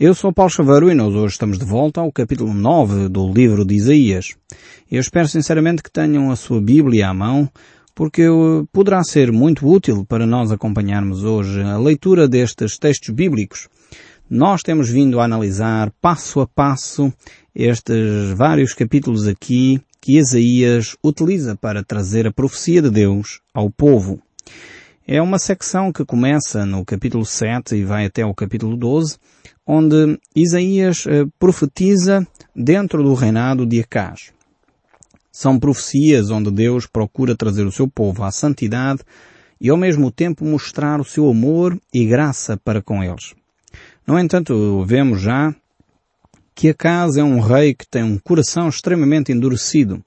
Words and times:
Eu 0.00 0.14
sou 0.14 0.32
Paulo 0.32 0.50
Chaveiro 0.50 0.90
e 0.90 0.94
nós 0.94 1.14
hoje 1.14 1.34
estamos 1.34 1.58
de 1.58 1.64
volta 1.66 2.00
ao 2.00 2.10
capítulo 2.10 2.54
9 2.54 3.10
do 3.10 3.30
livro 3.30 3.66
de 3.66 3.74
Isaías. 3.74 4.34
Eu 4.90 4.98
espero 4.98 5.28
sinceramente 5.28 5.82
que 5.82 5.90
tenham 5.90 6.30
a 6.30 6.36
sua 6.36 6.58
Bíblia 6.58 7.10
à 7.10 7.12
mão, 7.12 7.46
porque 7.94 8.22
poderá 8.72 9.04
ser 9.04 9.30
muito 9.30 9.68
útil 9.68 10.06
para 10.06 10.26
nós 10.26 10.50
acompanharmos 10.50 11.22
hoje 11.22 11.60
a 11.60 11.76
leitura 11.76 12.26
destes 12.26 12.78
textos 12.78 13.14
bíblicos. 13.14 13.68
Nós 14.30 14.62
temos 14.62 14.88
vindo 14.88 15.20
a 15.20 15.24
analisar 15.26 15.92
passo 16.00 16.40
a 16.40 16.46
passo 16.46 17.12
estes 17.54 18.32
vários 18.34 18.72
capítulos 18.72 19.28
aqui 19.28 19.82
que 20.00 20.16
Isaías 20.16 20.96
utiliza 21.04 21.56
para 21.56 21.84
trazer 21.84 22.26
a 22.26 22.32
profecia 22.32 22.80
de 22.80 22.88
Deus 22.88 23.42
ao 23.52 23.68
povo. 23.68 24.18
É 25.06 25.20
uma 25.20 25.38
secção 25.38 25.92
que 25.92 26.04
começa 26.04 26.64
no 26.64 26.84
capítulo 26.84 27.26
7 27.26 27.74
e 27.74 27.84
vai 27.84 28.06
até 28.06 28.24
o 28.24 28.32
capítulo 28.32 28.76
12, 28.76 29.18
onde 29.72 30.18
Isaías 30.34 31.06
eh, 31.06 31.26
profetiza 31.38 32.26
dentro 32.56 33.04
do 33.04 33.14
reinado 33.14 33.64
de 33.64 33.78
Acaz. 33.78 34.32
São 35.30 35.60
profecias 35.60 36.28
onde 36.28 36.50
Deus 36.50 36.86
procura 36.86 37.36
trazer 37.36 37.64
o 37.64 37.70
seu 37.70 37.86
povo 37.86 38.24
à 38.24 38.32
santidade 38.32 39.02
e 39.60 39.70
ao 39.70 39.76
mesmo 39.76 40.10
tempo 40.10 40.44
mostrar 40.44 41.00
o 41.00 41.04
seu 41.04 41.30
amor 41.30 41.80
e 41.94 42.04
graça 42.04 42.56
para 42.56 42.82
com 42.82 43.04
eles. 43.04 43.32
No 44.04 44.18
entanto, 44.18 44.84
vemos 44.84 45.20
já 45.20 45.54
que 46.52 46.70
Acaz 46.70 47.16
é 47.16 47.22
um 47.22 47.38
rei 47.38 47.72
que 47.72 47.86
tem 47.86 48.02
um 48.02 48.18
coração 48.18 48.68
extremamente 48.68 49.30
endurecido. 49.30 50.02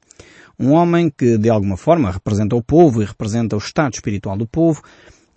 Um 0.60 0.72
homem 0.72 1.10
que 1.10 1.38
de 1.38 1.50
alguma 1.50 1.78
forma 1.78 2.12
representa 2.12 2.54
o 2.54 2.62
povo 2.62 3.02
e 3.02 3.06
representa 3.06 3.56
o 3.56 3.60
estado 3.60 3.94
espiritual 3.94 4.36
do 4.38 4.46
povo, 4.46 4.82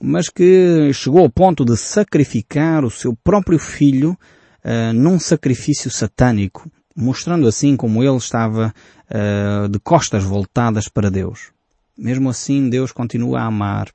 mas 0.00 0.28
que 0.28 0.92
chegou 0.92 1.20
ao 1.20 1.30
ponto 1.30 1.64
de 1.64 1.76
sacrificar 1.76 2.84
o 2.84 2.90
seu 2.90 3.16
próprio 3.24 3.58
filho 3.58 4.16
uh, 4.64 4.92
num 4.92 5.18
sacrifício 5.18 5.90
satânico, 5.90 6.70
mostrando 6.94 7.46
assim 7.46 7.76
como 7.76 8.02
ele 8.02 8.16
estava 8.16 8.74
uh, 9.10 9.68
de 9.68 9.78
costas 9.80 10.24
voltadas 10.24 10.88
para 10.88 11.10
Deus. 11.10 11.50
Mesmo 11.96 12.28
assim, 12.28 12.68
Deus 12.68 12.92
continua 12.92 13.40
a 13.40 13.46
amar. 13.46 13.88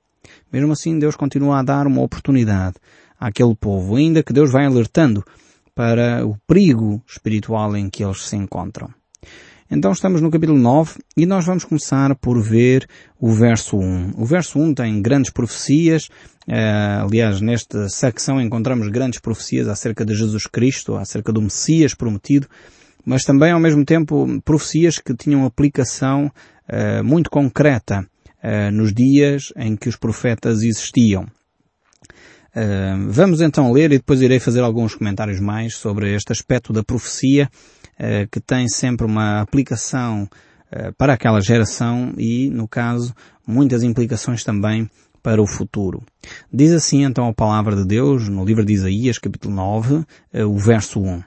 Mesmo 0.52 0.74
assim, 0.74 0.98
Deus 0.98 1.16
continua 1.16 1.60
a 1.60 1.64
dar 1.64 1.88
uma 1.88 2.02
oportunidade 2.02 2.76
àquele 3.20 3.56
povo, 3.56 3.96
ainda 3.96 4.24
que 4.24 4.34
Deus 4.34 4.52
vai 4.52 4.66
alertando 4.66 5.24
para 5.76 6.26
o 6.26 6.36
perigo 6.48 7.02
espiritual 7.08 7.76
em 7.76 7.90
que 7.90 8.04
eles 8.04 8.24
se 8.24 8.36
encontram. 8.36 8.90
Então 9.74 9.94
estamos 9.94 10.20
no 10.20 10.30
capítulo 10.30 10.60
9 10.60 11.00
e 11.16 11.26
nós 11.26 11.46
vamos 11.46 11.64
começar 11.64 12.14
por 12.16 12.42
ver 12.42 12.86
o 13.18 13.32
verso 13.32 13.78
1. 13.78 14.16
O 14.18 14.26
verso 14.26 14.60
1 14.60 14.74
tem 14.74 15.02
grandes 15.02 15.32
profecias, 15.32 16.10
uh, 16.46 17.06
aliás, 17.06 17.40
nesta 17.40 17.88
secção 17.88 18.42
encontramos 18.42 18.90
grandes 18.90 19.22
profecias 19.22 19.70
acerca 19.70 20.04
de 20.04 20.14
Jesus 20.14 20.46
Cristo, 20.46 20.98
acerca 20.98 21.32
do 21.32 21.42
Messias 21.42 21.94
prometido, 21.94 22.48
mas 23.06 23.24
também 23.24 23.54
ao 23.54 23.62
mesmo 23.62 23.86
tempo 23.86 24.42
profecias 24.44 25.00
que 25.00 25.16
tinham 25.16 25.46
aplicação 25.46 26.26
uh, 26.26 27.02
muito 27.02 27.30
concreta 27.30 28.06
uh, 28.44 28.72
nos 28.74 28.94
dias 28.94 29.54
em 29.56 29.78
que 29.78 29.88
os 29.88 29.96
profetas 29.96 30.64
existiam. 30.64 31.26
Vamos 33.08 33.40
então 33.40 33.72
ler 33.72 33.94
e 33.94 33.98
depois 33.98 34.22
irei 34.22 34.38
fazer 34.38 34.60
alguns 34.60 34.94
comentários 34.94 35.40
mais 35.40 35.78
sobre 35.78 36.14
este 36.14 36.34
aspecto 36.34 36.74
da 36.74 36.84
profecia 36.84 37.50
uh, 38.02 38.28
que 38.32 38.40
tem 38.40 38.68
sempre 38.68 39.06
uma 39.06 39.40
aplicação 39.40 40.24
uh, 40.24 40.94
para 40.98 41.14
aquela 41.14 41.40
geração 41.40 42.14
e, 42.18 42.50
no 42.50 42.68
caso, 42.68 43.14
muitas 43.46 43.84
implicações 43.84 44.44
também 44.44 44.90
para 45.22 45.42
o 45.42 45.46
futuro. 45.48 46.04
Diz 46.52 46.72
assim 46.72 47.04
então 47.04 47.28
a 47.28 47.34
palavra 47.34 47.76
de 47.76 47.86
Deus 47.86 48.28
no 48.28 48.44
livro 48.44 48.66
de 48.66 48.74
Isaías, 48.74 49.20
capítulo 49.20 49.54
9, 49.54 50.04
o 50.34 50.58
verso 50.58 51.00
1. 51.00 51.22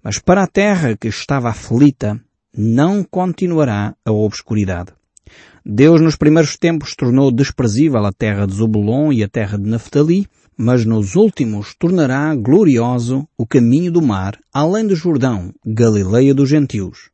Mas 0.00 0.20
para 0.20 0.44
a 0.44 0.46
terra 0.46 0.96
que 0.96 1.08
estava 1.08 1.48
aflita, 1.48 2.20
não 2.56 3.02
continuará 3.02 3.96
a 4.04 4.12
obscuridade. 4.12 4.92
Deus 5.68 6.00
nos 6.00 6.14
primeiros 6.14 6.56
tempos 6.56 6.94
tornou 6.94 7.32
desprezível 7.32 8.06
a 8.06 8.12
terra 8.12 8.46
de 8.46 8.54
Zobulon 8.54 9.12
e 9.12 9.24
a 9.24 9.28
terra 9.28 9.58
de 9.58 9.68
Naftali, 9.68 10.28
mas 10.56 10.84
nos 10.84 11.14
últimos 11.16 11.74
tornará 11.74 12.34
glorioso 12.34 13.28
o 13.36 13.46
caminho 13.46 13.92
do 13.92 14.00
mar, 14.00 14.38
além 14.52 14.86
do 14.86 14.96
Jordão, 14.96 15.52
Galileia 15.64 16.34
dos 16.34 16.48
gentios. 16.48 17.10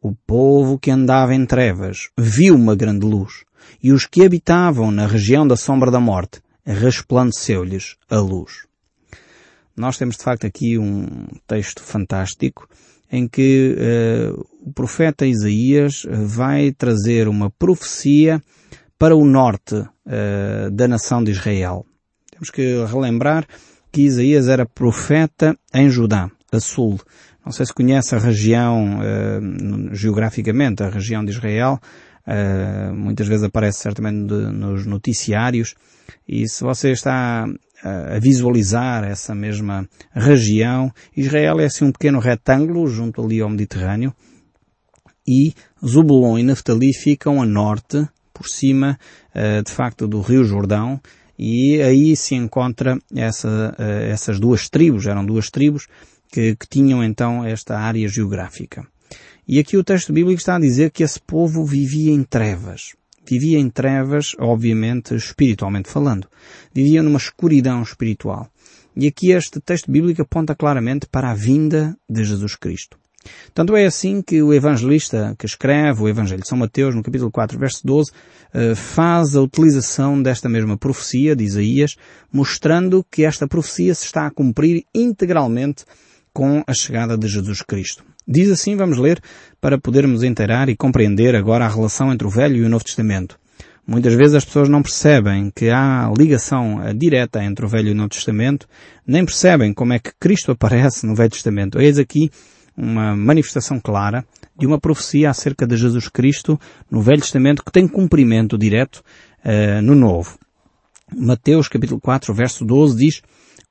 O 0.00 0.14
povo 0.14 0.78
que 0.78 0.90
andava 0.90 1.34
em 1.34 1.44
trevas 1.44 2.08
viu 2.16 2.54
uma 2.54 2.76
grande 2.76 3.04
luz, 3.04 3.44
e 3.82 3.92
os 3.92 4.06
que 4.06 4.24
habitavam 4.24 4.92
na 4.92 5.06
região 5.06 5.46
da 5.46 5.56
sombra 5.56 5.90
da 5.90 5.98
morte, 5.98 6.40
resplandeceu-lhes 6.64 7.96
a 8.08 8.20
luz. 8.20 8.66
Nós 9.76 9.96
temos 9.96 10.16
de 10.16 10.22
facto 10.22 10.46
aqui 10.46 10.78
um 10.78 11.26
texto 11.46 11.82
fantástico 11.82 12.68
em 13.10 13.26
que 13.26 13.74
uh, 13.76 14.46
o 14.60 14.72
profeta 14.72 15.26
Isaías 15.26 16.06
vai 16.10 16.72
trazer 16.72 17.26
uma 17.26 17.50
profecia 17.50 18.42
para 18.98 19.16
o 19.16 19.24
norte 19.24 19.74
uh, 19.74 20.70
da 20.72 20.86
nação 20.86 21.24
de 21.24 21.30
Israel. 21.30 21.86
Temos 22.38 22.50
que 22.50 22.84
relembrar 22.84 23.44
que 23.90 24.02
Isaías 24.02 24.48
era 24.48 24.64
profeta 24.64 25.58
em 25.74 25.90
Judá, 25.90 26.30
a 26.52 26.60
sul. 26.60 27.00
Não 27.44 27.50
sei 27.50 27.66
se 27.66 27.74
conhece 27.74 28.14
a 28.14 28.18
região, 28.18 29.00
uh, 29.00 29.94
geograficamente, 29.94 30.84
a 30.84 30.88
região 30.88 31.24
de 31.24 31.32
Israel. 31.32 31.80
Uh, 32.24 32.94
muitas 32.94 33.26
vezes 33.26 33.42
aparece 33.42 33.80
certamente 33.80 34.28
de, 34.28 34.52
nos 34.52 34.86
noticiários. 34.86 35.74
E 36.28 36.48
se 36.48 36.62
você 36.62 36.92
está 36.92 37.44
a 37.82 38.18
visualizar 38.20 39.04
essa 39.04 39.34
mesma 39.34 39.88
região, 40.12 40.92
Israel 41.16 41.58
é 41.60 41.64
assim 41.64 41.84
um 41.84 41.92
pequeno 41.92 42.18
retângulo 42.18 42.86
junto 42.86 43.20
ali 43.20 43.40
ao 43.40 43.48
Mediterrâneo. 43.48 44.14
E 45.26 45.54
Zubulon 45.84 46.38
e 46.38 46.44
Naftali 46.44 46.92
ficam 46.94 47.42
a 47.42 47.46
norte, 47.46 48.06
por 48.32 48.46
cima, 48.46 48.96
uh, 49.34 49.62
de 49.64 49.72
facto, 49.72 50.06
do 50.06 50.20
Rio 50.20 50.44
Jordão, 50.44 51.00
e 51.38 51.80
aí 51.80 52.16
se 52.16 52.34
encontra 52.34 52.98
essa, 53.14 53.74
eh, 53.78 54.10
essas 54.10 54.40
duas 54.40 54.68
tribos, 54.68 55.06
eram 55.06 55.24
duas 55.24 55.50
tribos 55.50 55.86
que, 56.32 56.56
que 56.56 56.66
tinham 56.68 57.04
então 57.04 57.44
esta 57.44 57.78
área 57.78 58.08
geográfica. 58.08 58.86
E 59.46 59.58
aqui 59.58 59.76
o 59.76 59.84
texto 59.84 60.12
bíblico 60.12 60.38
está 60.38 60.56
a 60.56 60.60
dizer 60.60 60.90
que 60.90 61.02
esse 61.02 61.20
povo 61.20 61.64
vivia 61.64 62.12
em 62.12 62.22
trevas. 62.22 62.94
Vivia 63.26 63.58
em 63.58 63.70
trevas, 63.70 64.34
obviamente, 64.38 65.14
espiritualmente 65.14 65.88
falando. 65.88 66.26
Vivia 66.74 67.02
numa 67.02 67.18
escuridão 67.18 67.82
espiritual. 67.82 68.50
E 68.96 69.06
aqui 69.06 69.30
este 69.30 69.60
texto 69.60 69.90
bíblico 69.90 70.22
aponta 70.22 70.54
claramente 70.54 71.06
para 71.06 71.30
a 71.30 71.34
vinda 71.34 71.96
de 72.08 72.24
Jesus 72.24 72.56
Cristo. 72.56 72.98
Tanto 73.52 73.76
é 73.76 73.84
assim 73.84 74.22
que 74.22 74.42
o 74.42 74.54
evangelista 74.54 75.34
que 75.38 75.46
escreve 75.46 76.02
o 76.02 76.08
Evangelho 76.08 76.42
de 76.42 76.48
São 76.48 76.56
Mateus, 76.56 76.94
no 76.94 77.02
capítulo 77.02 77.30
4, 77.30 77.58
verso 77.58 77.80
12, 77.84 78.10
eh, 78.54 78.74
faz 78.74 79.34
a 79.34 79.42
utilização 79.42 80.22
desta 80.22 80.48
mesma 80.48 80.76
profecia 80.76 81.34
de 81.34 81.44
Isaías, 81.44 81.96
mostrando 82.32 83.04
que 83.10 83.24
esta 83.24 83.48
profecia 83.48 83.94
se 83.94 84.04
está 84.06 84.26
a 84.26 84.30
cumprir 84.30 84.84
integralmente 84.94 85.84
com 86.32 86.62
a 86.66 86.72
chegada 86.72 87.18
de 87.18 87.26
Jesus 87.26 87.62
Cristo. 87.62 88.04
Diz 88.26 88.50
assim, 88.50 88.76
vamos 88.76 88.98
ler, 88.98 89.20
para 89.60 89.78
podermos 89.78 90.22
inteirar 90.22 90.68
e 90.68 90.76
compreender 90.76 91.34
agora 91.34 91.64
a 91.64 91.68
relação 91.68 92.12
entre 92.12 92.26
o 92.26 92.30
Velho 92.30 92.56
e 92.56 92.62
o 92.62 92.68
Novo 92.68 92.84
Testamento. 92.84 93.38
Muitas 93.86 94.12
vezes 94.14 94.34
as 94.34 94.44
pessoas 94.44 94.68
não 94.68 94.82
percebem 94.82 95.50
que 95.50 95.70
há 95.70 96.12
ligação 96.16 96.82
eh, 96.84 96.92
direta 96.92 97.42
entre 97.42 97.64
o 97.64 97.68
Velho 97.68 97.88
e 97.88 97.92
o 97.92 97.94
Novo 97.94 98.10
Testamento, 98.10 98.68
nem 99.06 99.24
percebem 99.24 99.72
como 99.72 99.94
é 99.94 99.98
que 99.98 100.12
Cristo 100.20 100.52
aparece 100.52 101.06
no 101.06 101.14
Velho 101.14 101.30
Testamento. 101.30 101.80
Eis 101.80 101.98
aqui 101.98 102.30
uma 102.78 103.16
manifestação 103.16 103.80
clara 103.80 104.24
de 104.56 104.64
uma 104.64 104.78
profecia 104.78 105.30
acerca 105.30 105.66
de 105.66 105.76
Jesus 105.76 106.08
Cristo 106.08 106.58
no 106.88 107.02
Velho 107.02 107.20
Testamento 107.20 107.64
que 107.64 107.72
tem 107.72 107.88
cumprimento 107.88 108.56
direto 108.56 109.02
uh, 109.44 109.82
no 109.82 109.96
Novo. 109.96 110.38
Mateus 111.16 111.66
capítulo 111.66 112.00
4 112.00 112.32
verso 112.32 112.64
12 112.64 112.96
diz 112.96 113.22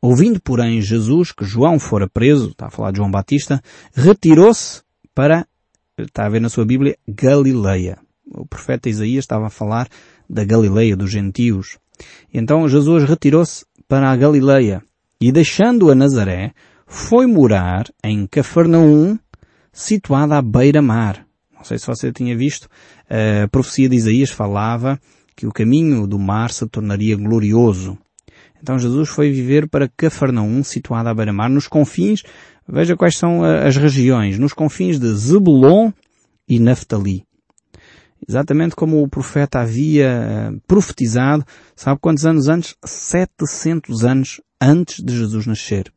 Ouvindo, 0.01 0.40
porém, 0.40 0.81
Jesus 0.81 1.31
que 1.31 1.45
João 1.45 1.79
fora 1.79 2.07
preso, 2.07 2.50
está 2.50 2.68
a 2.68 2.69
falar 2.69 2.91
de 2.91 2.97
João 2.97 3.09
Batista, 3.09 3.62
retirou-se 3.95 4.83
para, 5.15 5.48
está 5.98 6.25
a 6.25 6.30
ver 6.30 6.42
na 6.42 6.50
sua 6.50 6.65
Bíblia, 6.65 6.98
Galileia. 7.07 7.98
O 8.30 8.45
profeta 8.45 8.89
Isaías 8.89 9.24
estava 9.24 9.48
a 9.48 9.50
falar 9.50 9.88
da 10.30 10.44
Galileia, 10.44 10.95
dos 10.95 11.09
gentios. 11.09 11.80
Então 12.31 12.68
Jesus 12.68 13.06
retirou-se 13.06 13.65
para 13.88 14.12
a 14.12 14.15
Galileia 14.15 14.83
e 15.19 15.31
deixando 15.31 15.89
a 15.89 15.95
Nazaré, 15.95 16.54
foi 16.88 17.28
morar 17.28 17.86
em 18.01 18.25
Cafarnaum, 18.25 19.19
situada 19.72 20.38
à 20.38 20.42
beira-mar. 20.42 21.28
Não 21.54 21.63
sei 21.63 21.78
se 21.78 21.86
você 21.86 22.12
tinha 22.12 22.36
visto, 22.36 22.69
a 23.10 23.48
profecia 23.50 23.89
de 23.89 23.98
Isaías 23.98 24.31
falava 24.31 25.00
que 25.36 25.45
o 25.45 25.51
caminho 25.51 26.07
do 26.07 26.18
mar 26.18 26.50
se 26.50 26.66
tornaria 26.68 27.16
glorioso. 27.18 27.98
Então 28.62 28.80
Jesus 28.80 29.10
foi 29.10 29.30
viver 29.31 29.68
para 29.69 29.89
Cafarnaum, 29.89 30.63
situada 30.63 31.10
à 31.10 31.13
beira-mar, 31.13 31.50
nos 31.50 31.68
confins, 31.68 32.24
veja 32.68 32.95
quais 32.95 33.18
são 33.18 33.44
as 33.44 33.75
regiões, 33.75 34.40
nos 34.40 34.54
confins 34.54 34.98
de 34.98 35.13
Zebulon 35.13 35.92
e 36.48 36.60
Naftali. 36.60 37.24
Exatamente 38.28 38.75
como 38.75 39.04
o 39.04 39.07
profeta 39.07 39.60
havia 39.60 40.07
eh, 40.07 40.51
profetizado, 40.66 41.45
sabe 41.75 42.00
quantos 42.01 42.25
anos 42.25 42.48
antes? 42.48 42.75
700 42.83 44.04
anos 44.04 44.42
antes 44.60 45.04
de 45.04 45.16
Jesus 45.16 45.45
nascer. 45.45 45.94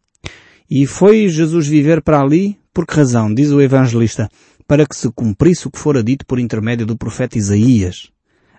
E 0.71 0.87
foi 0.87 1.29
Jesus 1.29 1.67
viver 1.67 2.01
para 2.01 2.21
ali? 2.21 2.57
Por 2.73 2.87
que 2.87 2.95
razão? 2.95 3.35
Diz 3.35 3.51
o 3.51 3.61
evangelista. 3.61 4.29
Para 4.69 4.87
que 4.87 4.95
se 4.95 5.11
cumprisse 5.11 5.67
o 5.67 5.71
que 5.71 5.79
fora 5.81 6.01
dito 6.01 6.25
por 6.25 6.39
intermédio 6.39 6.87
do 6.87 6.97
profeta 6.97 7.37
Isaías. 7.37 8.13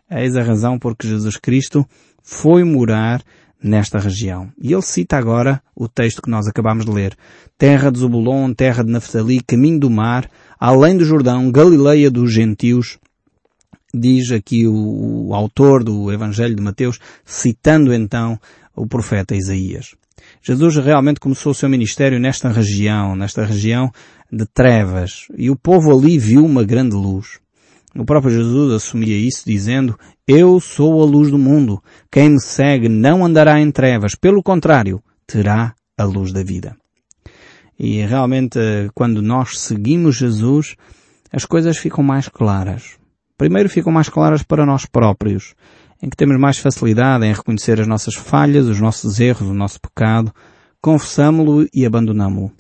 Eis 0.10 0.36
a 0.36 0.44
razão 0.44 0.78
por 0.78 0.94
que 0.94 1.08
Jesus 1.08 1.38
Cristo 1.38 1.88
foi 2.22 2.66
morar 2.66 3.24
nesta 3.64 3.98
região. 3.98 4.52
E 4.62 4.74
ele 4.74 4.82
cita 4.82 5.16
agora 5.16 5.62
o 5.74 5.88
texto 5.88 6.22
que 6.22 6.30
nós 6.30 6.48
acabamos 6.48 6.84
de 6.84 6.92
ler. 6.92 7.16
Terra 7.58 7.90
de 7.90 8.00
Zebulon, 8.00 8.54
terra 8.54 8.84
de 8.84 8.92
Naftali, 8.92 9.40
caminho 9.40 9.80
do 9.80 9.90
mar, 9.90 10.30
além 10.60 10.98
do 10.98 11.06
Jordão, 11.06 11.50
Galileia 11.50 12.12
dos 12.12 12.34
gentios, 12.34 13.00
diz 13.94 14.32
aqui 14.32 14.68
o, 14.68 15.28
o 15.28 15.34
autor 15.34 15.82
do 15.82 16.12
Evangelho 16.12 16.56
de 16.56 16.62
Mateus, 16.62 17.00
citando 17.24 17.94
então 17.94 18.38
o 18.76 18.86
profeta 18.86 19.34
Isaías. 19.34 19.96
Jesus 20.42 20.76
realmente 20.78 21.20
começou 21.20 21.52
o 21.52 21.56
seu 21.56 21.70
ministério 21.70 22.20
nesta 22.20 22.50
região, 22.50 23.16
nesta 23.16 23.46
região 23.46 23.92
de 24.32 24.46
trevas, 24.46 25.28
e 25.38 25.50
o 25.50 25.56
povo 25.56 25.92
ali 25.92 26.18
viu 26.18 26.46
uma 26.46 26.64
grande 26.64 26.96
luz. 26.96 27.40
O 27.96 28.06
próprio 28.06 28.34
Jesus 28.34 28.74
assumia 28.74 29.18
isso 29.18 29.44
dizendo, 29.46 30.00
Eu 30.26 30.60
sou 30.60 31.02
a 31.02 31.06
luz 31.06 31.30
do 31.30 31.38
mundo. 31.38 31.84
Quem 32.10 32.30
me 32.30 32.42
segue 32.42 32.88
não 32.88 33.26
andará 33.26 33.60
em 33.60 33.70
trevas, 33.70 34.16
pelo 34.16 34.42
contrário, 34.42 35.04
terá 35.28 35.76
a 35.98 36.04
luz 36.06 36.32
da 36.32 36.42
vida. 36.42 36.76
E 37.78 38.06
realmente, 38.06 38.60
quando 38.94 39.22
nós 39.22 39.60
seguimos 39.60 40.16
Jesus, 40.16 40.76
as 41.32 41.46
coisas 41.46 41.78
ficam 41.78 42.04
mais 42.04 42.30
claras. 42.30 42.98
Primeiro 43.38 43.68
ficam 43.68 43.92
mais 43.92 44.08
claras 44.08 44.44
para 44.44 44.66
nós 44.66 44.86
próprios, 44.86 45.56
em 46.02 46.10
que 46.10 46.18
temos 46.18 46.40
mais 46.40 46.58
facilidade 46.58 47.26
em 47.26 47.34
reconhecer 47.34 47.80
as 47.80 47.88
nossas 47.88 48.16
falhas, 48.16 48.66
os 48.66 48.80
nossos 48.80 49.20
erros, 49.20 49.48
o 49.48 49.54
nosso 49.54 49.80
pecado, 49.80 50.34
confessamo-lo 50.82 51.68
e 51.74 51.86
abandonamo-lo. 51.86 52.52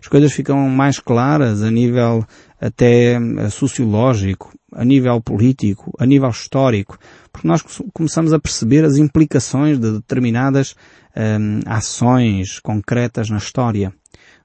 As 0.00 0.08
coisas 0.08 0.32
ficam 0.32 0.68
mais 0.68 0.98
claras 0.98 1.62
a 1.62 1.70
nível 1.70 2.24
até 2.60 3.14
eh, 3.14 3.50
sociológico, 3.50 4.52
a 4.72 4.84
nível 4.84 5.20
político, 5.20 5.92
a 5.98 6.06
nível 6.06 6.30
histórico, 6.30 6.98
porque 7.32 7.46
nós 7.46 7.62
começamos 7.92 8.32
a 8.32 8.38
perceber 8.38 8.84
as 8.84 8.96
implicações 8.96 9.78
de 9.78 9.92
determinadas 9.92 10.74
um, 11.16 11.60
ações 11.66 12.60
concretas 12.60 13.28
na 13.28 13.38
história. 13.38 13.92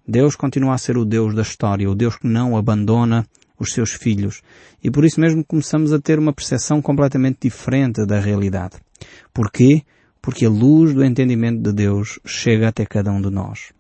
Deus 0.08 0.36
continua 0.36 0.74
a 0.74 0.78
ser 0.78 0.98
o 0.98 1.06
Deus 1.06 1.34
da 1.34 1.42
história, 1.42 1.90
o 1.90 1.96
Deus 1.96 2.18
que 2.18 2.28
não 2.28 2.58
abandona 2.58 3.26
os 3.60 3.74
seus 3.74 3.92
filhos. 3.92 4.42
E 4.84 4.92
por 4.92 5.06
isso 5.06 5.20
mesmo 5.20 5.44
começamos 5.44 5.94
a 5.94 6.00
ter 6.00 6.20
uma 6.20 6.34
percepção 6.34 6.82
completamente 6.82 7.40
diferente 7.42 8.06
da 8.06 8.20
realidade. 8.20 8.76
Porquê? 9.34 9.84
Porque 10.22 10.46
a 10.46 10.50
luz 10.50 10.94
do 10.94 11.04
entendimento 11.04 11.62
de 11.62 11.72
Deus 11.72 12.20
chega 12.26 12.68
até 12.68 12.86
cada 12.86 13.12
um 13.12 13.22
de 13.22 13.30
nós. 13.30 13.72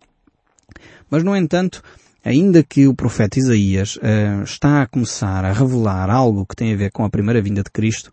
Mas, 1.09 1.23
no 1.23 1.35
entanto, 1.35 1.81
ainda 2.23 2.63
que 2.63 2.87
o 2.87 2.95
profeta 2.95 3.39
Isaías 3.39 3.97
uh, 3.97 4.43
está 4.43 4.81
a 4.81 4.87
começar 4.87 5.45
a 5.45 5.53
revelar 5.53 6.09
algo 6.09 6.45
que 6.45 6.55
tem 6.55 6.73
a 6.73 6.77
ver 6.77 6.91
com 6.91 7.05
a 7.05 7.09
primeira 7.09 7.41
vinda 7.41 7.63
de 7.63 7.69
Cristo, 7.69 8.11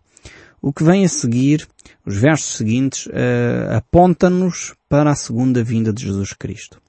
o 0.61 0.71
que 0.71 0.83
vem 0.83 1.03
a 1.03 1.09
seguir, 1.09 1.67
os 2.05 2.17
versos 2.17 2.55
seguintes, 2.55 3.07
uh, 3.07 3.75
aponta-nos 3.75 4.73
para 4.87 5.11
a 5.11 5.15
segunda 5.15 5.63
vinda 5.63 5.91
de 5.91 6.03
Jesus 6.05 6.33
Cristo. 6.33 6.82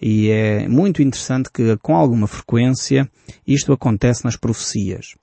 E 0.00 0.30
é 0.30 0.66
muito 0.66 1.02
interessante 1.02 1.50
que, 1.52 1.76
com 1.78 1.94
alguma 1.94 2.26
frequência, 2.26 3.10
isto 3.46 3.72
acontece 3.72 4.24
nas 4.24 4.36
profecias. 4.36 5.14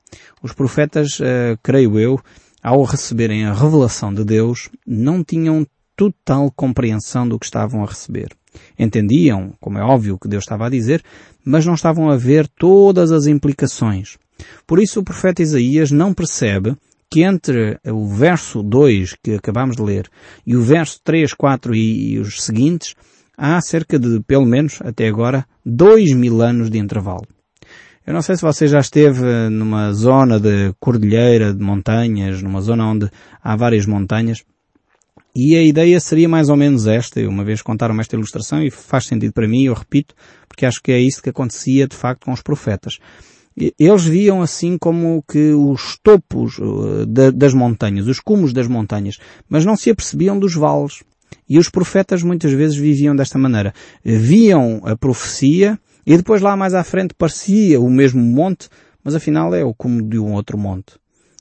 Os 0.42 0.54
profetas, 0.54 1.20
uh, 1.20 1.58
creio 1.64 1.98
eu, 2.00 2.20
ao 2.62 2.84
receberem 2.84 3.46
a 3.46 3.54
revelação 3.54 4.14
de 4.14 4.24
Deus, 4.24 4.70
não 4.86 5.24
tinham 5.24 5.66
total 5.96 6.52
compreensão 6.52 7.28
do 7.28 7.40
que 7.40 7.46
estavam 7.46 7.84
a 7.84 7.88
receber. 7.88 8.30
Entendiam, 8.78 9.54
como 9.60 9.78
é 9.78 9.84
óbvio, 9.84 10.16
o 10.16 10.20
que 10.20 10.28
Deus 10.28 10.44
estava 10.44 10.68
a 10.68 10.70
dizer, 10.70 11.04
mas 11.44 11.66
não 11.66 11.74
estavam 11.74 12.10
a 12.10 12.16
ver 12.16 12.48
todas 12.48 13.12
as 13.12 13.26
implicações. 13.26 14.18
Por 14.66 14.80
isso 14.80 15.00
o 15.00 15.04
profeta 15.04 15.42
Isaías 15.42 15.92
não 15.92 16.14
percebe 16.14 16.76
que 17.10 17.24
entre 17.24 17.80
o 17.86 18.06
verso 18.06 18.62
2 18.62 19.16
que 19.24 19.36
acabamos 19.36 19.76
de 19.76 19.82
ler 19.82 20.10
e 20.46 20.56
o 20.56 20.62
verso 20.62 21.00
3, 21.04 21.34
4 21.34 21.74
e, 21.74 22.14
e 22.14 22.20
os 22.20 22.44
seguintes 22.44 22.96
há 23.38 23.62
cerca 23.62 24.00
de, 24.00 24.20
pelo 24.22 24.46
menos 24.46 24.80
até 24.82 25.08
agora, 25.08 25.46
dois 25.64 26.14
mil 26.14 26.42
anos 26.42 26.70
de 26.70 26.80
intervalo. 26.80 27.28
Eu 28.06 28.14
não 28.14 28.22
sei 28.22 28.36
se 28.36 28.42
você 28.42 28.68
já 28.68 28.80
esteve 28.80 29.50
numa 29.50 29.92
zona 29.92 30.40
de 30.40 30.74
cordilheira, 30.80 31.54
de 31.54 31.62
montanhas, 31.62 32.42
numa 32.42 32.62
zona 32.62 32.86
onde 32.86 33.12
há 33.44 33.56
várias 33.56 33.86
montanhas, 33.86 34.44
e 35.36 35.56
a 35.56 35.62
ideia 35.62 36.00
seria 36.00 36.28
mais 36.28 36.50
ou 36.50 36.56
menos 36.56 36.88
esta, 36.88 37.22
uma 37.28 37.44
vez 37.44 37.62
contaram 37.62 38.00
esta 38.00 38.16
ilustração 38.16 38.64
e 38.64 38.72
faz 38.72 39.06
sentido 39.06 39.34
para 39.34 39.48
mim, 39.48 39.66
eu 39.66 39.74
repito, 39.76 40.16
porque 40.48 40.66
acho 40.66 40.82
que 40.82 40.92
é 40.92 41.00
isso 41.00 41.22
que 41.22 41.30
acontecia 41.30 41.88
de 41.88 41.96
facto 41.96 42.26
com 42.26 42.32
os 42.32 42.42
profetas. 42.42 42.98
Eles 43.78 44.06
viam 44.06 44.42
assim 44.42 44.78
como 44.80 45.24
que 45.30 45.52
os 45.52 46.00
topos 46.02 46.58
uh, 46.58 47.06
das 47.34 47.54
montanhas, 47.54 48.08
os 48.08 48.20
cumos 48.20 48.54
das 48.54 48.68
montanhas, 48.68 49.18
mas 49.48 49.66
não 49.66 49.76
se 49.76 49.92
apercebiam 49.92 50.40
dos 50.40 50.56
vales. 50.56 51.04
E 51.50 51.58
os 51.58 51.70
profetas 51.70 52.24
muitas 52.24 52.52
vezes 52.52 52.76
viviam 52.76 53.16
desta 53.16 53.38
maneira. 53.38 53.74
Viam 54.04 54.82
a 54.84 54.96
profecia 54.96 55.80
e 56.06 56.16
depois 56.16 56.42
lá 56.42 56.56
mais 56.56 56.74
à 56.74 56.84
frente 56.84 57.14
parecia 57.14 57.80
o 57.80 57.90
mesmo 57.90 58.22
monte, 58.22 58.70
mas 59.04 59.16
afinal 59.16 59.54
é 59.54 59.64
o 59.64 59.74
cume 59.74 60.02
de 60.04 60.20
um 60.20 60.34
outro 60.34 60.58
monte. 60.58 60.94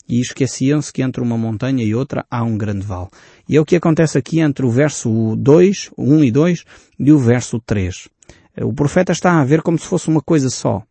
E 0.09 0.21
esqueciam-se 0.21 0.93
que 0.93 1.03
entre 1.03 1.23
uma 1.23 1.37
montanha 1.37 1.85
e 1.85 1.95
outra 1.95 2.25
há 2.31 2.43
um 2.45 2.57
grande 2.57 2.87
vale. 2.87 3.09
E 3.49 3.57
é 3.57 3.61
o 3.61 3.65
que 3.65 3.77
acontece 3.77 4.17
aqui 4.17 4.41
entre 4.41 4.65
o 4.65 4.71
verso 4.71 5.35
2, 5.37 5.91
1 5.99 6.25
e 6.25 6.31
2, 6.31 6.65
e 6.99 7.13
o 7.13 7.19
verso 7.19 7.61
3. 7.65 8.09
O 8.63 8.73
profeta 8.73 9.13
está 9.13 9.41
a 9.41 9.45
ver 9.45 9.63
como 9.63 9.79
se 9.79 9.87
fosse 9.87 10.09
uma 10.09 10.23
coisa 10.23 10.49
só. 10.49 10.83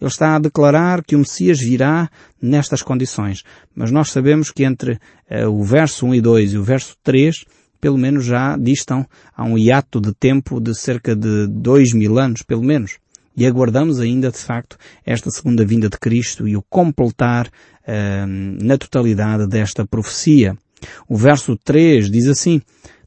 Ele 0.00 0.10
está 0.10 0.36
a 0.36 0.38
declarar 0.38 1.02
que 1.02 1.16
o 1.16 1.20
Messias 1.20 1.58
virá 1.60 2.10
nestas 2.42 2.82
condições. 2.82 3.42
Mas 3.74 3.90
nós 3.90 4.10
sabemos 4.10 4.50
que 4.50 4.64
entre 4.64 4.98
uh, 5.30 5.48
o 5.48 5.62
verso 5.62 6.06
1 6.06 6.16
e 6.16 6.20
2 6.20 6.52
e 6.52 6.58
o 6.58 6.62
verso 6.62 6.96
3 7.02 7.44
pelo 7.84 7.98
menos 7.98 8.24
já 8.24 8.56
distam 8.56 9.06
a 9.36 9.44
um 9.44 9.58
hiato 9.58 10.00
de 10.00 10.14
tempo 10.14 10.58
de 10.58 10.74
cerca 10.74 11.14
de 11.14 11.46
dois 11.46 11.92
mil 11.92 12.18
anos, 12.18 12.40
pelo 12.40 12.62
menos. 12.62 12.96
E 13.36 13.44
aguardamos 13.44 14.00
ainda, 14.00 14.30
de 14.30 14.38
facto, 14.38 14.78
esta 15.04 15.30
segunda 15.30 15.66
vinda 15.66 15.90
de 15.90 15.98
Cristo 15.98 16.48
e 16.48 16.56
o 16.56 16.62
completar 16.62 17.46
uh, 17.46 18.64
na 18.64 18.78
totalidade 18.78 19.46
desta 19.46 19.84
profecia. 19.84 20.56
O 21.06 21.14
verso 21.14 21.58
3 21.62 22.10
diz 22.10 22.26
assim, 22.26 22.62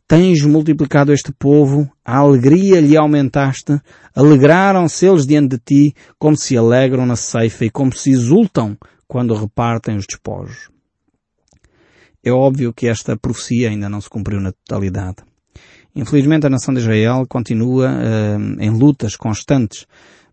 Tens 0.08 0.44
multiplicado 0.44 1.12
este 1.12 1.32
povo, 1.32 1.90
a 2.06 2.18
alegria 2.18 2.80
lhe 2.80 2.96
aumentaste, 2.96 3.82
alegraram-se 4.14 5.08
eles 5.08 5.26
diante 5.26 5.56
de 5.56 5.64
ti, 5.66 5.96
como 6.20 6.38
se 6.38 6.56
alegram 6.56 7.08
na 7.08 7.16
ceifa 7.16 7.66
e 7.66 7.72
como 7.72 7.92
se 7.96 8.12
exultam 8.12 8.78
quando 9.08 9.34
repartem 9.34 9.96
os 9.98 10.06
despojos. 10.06 10.70
É 12.28 12.32
óbvio 12.32 12.74
que 12.74 12.90
esta 12.90 13.16
profecia 13.16 13.70
ainda 13.70 13.88
não 13.88 14.02
se 14.02 14.10
cumpriu 14.10 14.42
na 14.42 14.52
totalidade. 14.52 15.16
Infelizmente 15.96 16.46
a 16.46 16.50
nação 16.50 16.74
de 16.74 16.82
Israel 16.82 17.26
continua 17.26 17.90
uh, 17.90 18.62
em 18.62 18.70
lutas 18.70 19.16
constantes. 19.16 19.88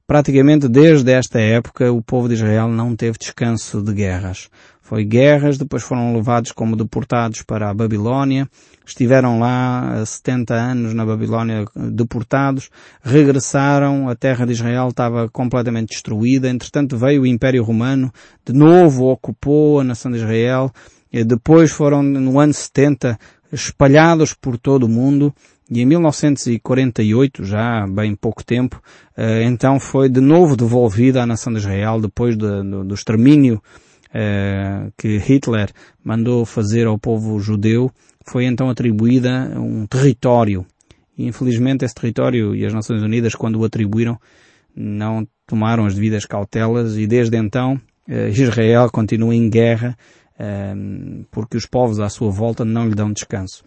Praticamente 0.04 0.68
desde 0.68 1.12
esta 1.12 1.38
época 1.38 1.92
o 1.92 2.02
povo 2.02 2.26
de 2.26 2.34
Israel 2.34 2.66
não 2.66 2.96
teve 2.96 3.16
descanso 3.16 3.80
de 3.80 3.92
guerras. 3.94 4.50
Foi 4.82 5.04
guerras, 5.04 5.56
depois 5.56 5.84
foram 5.84 6.16
levados 6.16 6.50
como 6.50 6.74
deportados 6.74 7.42
para 7.42 7.70
a 7.70 7.74
Babilónia, 7.74 8.46
estiveram 8.84 9.38
lá 9.38 10.04
70 10.04 10.52
anos 10.52 10.94
na 10.94 11.06
Babilónia 11.06 11.64
deportados, 11.74 12.68
regressaram, 13.02 14.08
a 14.10 14.16
terra 14.16 14.44
de 14.44 14.52
Israel 14.52 14.88
estava 14.88 15.26
completamente 15.30 15.90
destruída, 15.90 16.50
entretanto 16.50 16.98
veio 16.98 17.22
o 17.22 17.26
Império 17.26 17.62
Romano, 17.62 18.12
de 18.44 18.52
novo 18.52 19.06
ocupou 19.06 19.80
a 19.80 19.84
nação 19.84 20.10
de 20.10 20.18
Israel, 20.18 20.70
depois 21.22 21.70
foram, 21.70 22.02
no 22.02 22.40
ano 22.40 22.52
70, 22.52 23.16
espalhados 23.52 24.34
por 24.34 24.58
todo 24.58 24.84
o 24.84 24.88
mundo 24.88 25.32
e 25.70 25.80
em 25.80 25.86
1948, 25.86 27.44
já 27.44 27.86
bem 27.86 28.14
pouco 28.14 28.44
tempo, 28.44 28.82
eh, 29.16 29.44
então 29.44 29.80
foi 29.80 30.08
de 30.08 30.20
novo 30.20 30.56
devolvida 30.56 31.22
à 31.22 31.26
nação 31.26 31.52
de 31.52 31.58
Israel 31.58 32.00
depois 32.00 32.36
do, 32.36 32.84
do 32.84 32.94
extermínio 32.94 33.62
eh, 34.12 34.90
que 34.98 35.16
Hitler 35.18 35.70
mandou 36.04 36.44
fazer 36.44 36.86
ao 36.86 36.98
povo 36.98 37.40
judeu, 37.40 37.90
foi 38.26 38.44
então 38.44 38.68
atribuída 38.68 39.52
um 39.56 39.86
território. 39.86 40.66
E 41.16 41.26
infelizmente 41.26 41.84
esse 41.84 41.94
território 41.94 42.54
e 42.54 42.66
as 42.66 42.74
Nações 42.74 43.02
Unidas, 43.02 43.34
quando 43.34 43.58
o 43.58 43.64
atribuíram, 43.64 44.18
não 44.76 45.26
tomaram 45.46 45.86
as 45.86 45.94
devidas 45.94 46.26
cautelas 46.26 46.96
e 46.98 47.06
desde 47.06 47.38
então 47.38 47.80
eh, 48.06 48.28
Israel 48.28 48.90
continua 48.90 49.34
em 49.34 49.48
guerra 49.48 49.96
porque 51.30 51.56
os 51.56 51.66
povos 51.66 52.00
à 52.00 52.08
sua 52.08 52.30
volta 52.30 52.64
não 52.64 52.88
lhe 52.88 52.94
dão 52.94 53.12
descanso. 53.12 53.62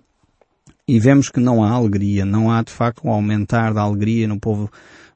E 0.88 1.00
vemos 1.00 1.30
que 1.30 1.40
não 1.40 1.64
há 1.64 1.72
alegria, 1.72 2.26
não 2.26 2.50
há 2.50 2.64
de 2.64 2.72
facto 2.72 3.06
um 3.06 3.12
aumentar 3.12 3.74
da 3.74 3.82
alegria 3.82 4.28
no 4.28 4.40
povo 4.40 4.72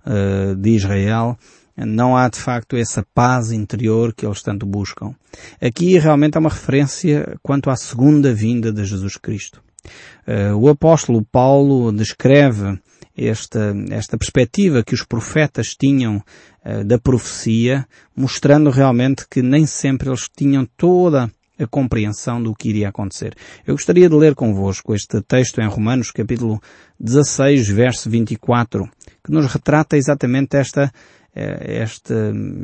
uh, 0.05 0.53
de 0.55 0.69
Israel, 0.71 1.37
não 1.77 2.17
há 2.17 2.27
de 2.27 2.37
facto 2.37 2.75
essa 2.75 3.05
paz 3.13 3.51
interior 3.51 4.13
que 4.13 4.25
eles 4.25 4.41
tanto 4.41 4.65
buscam. 4.65 5.15
Aqui 5.61 5.97
realmente 5.97 6.35
há 6.35 6.41
uma 6.41 6.49
referência 6.49 7.37
quanto 7.41 7.69
à 7.69 7.75
segunda 7.77 8.33
vinda 8.33 8.71
de 8.71 8.83
Jesus 8.83 9.15
Cristo. 9.15 9.63
Uh, 10.27 10.55
o 10.57 10.67
apóstolo 10.67 11.25
Paulo 11.31 11.91
descreve 11.91 12.77
esta, 13.15 13.73
esta 13.89 14.17
perspectiva 14.17 14.83
que 14.83 14.93
os 14.93 15.03
profetas 15.03 15.73
tinham 15.73 16.17
uh, 16.65 16.83
da 16.83 16.99
profecia, 16.99 17.87
mostrando 18.13 18.69
realmente 18.69 19.25
que 19.29 19.41
nem 19.41 19.65
sempre 19.65 20.09
eles 20.09 20.29
tinham 20.35 20.67
toda 20.77 21.31
a 21.61 21.67
compreensão 21.67 22.41
do 22.41 22.53
que 22.53 22.69
iria 22.69 22.89
acontecer. 22.89 23.35
Eu 23.65 23.75
gostaria 23.75 24.09
de 24.09 24.15
ler 24.15 24.35
convosco 24.35 24.93
este 24.93 25.21
texto 25.21 25.61
em 25.61 25.67
Romanos, 25.67 26.11
capítulo 26.11 26.61
16, 26.99 27.69
verso 27.69 28.09
24, 28.09 28.89
que 29.23 29.31
nos 29.31 29.45
retrata 29.51 29.97
exatamente 29.97 30.57
esta, 30.57 30.91
eh, 31.35 31.81
este, 31.83 32.13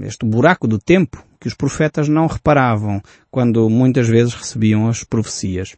este 0.04 0.26
buraco 0.26 0.68
do 0.68 0.80
tempo 0.80 1.24
que 1.40 1.48
os 1.48 1.54
profetas 1.54 2.10
não 2.10 2.28
reparavam 2.28 3.02
quando 3.32 3.70
muitas 3.70 4.08
vezes 4.08 4.34
recebiam 4.34 4.88
as 4.88 5.04
profecias. 5.04 5.76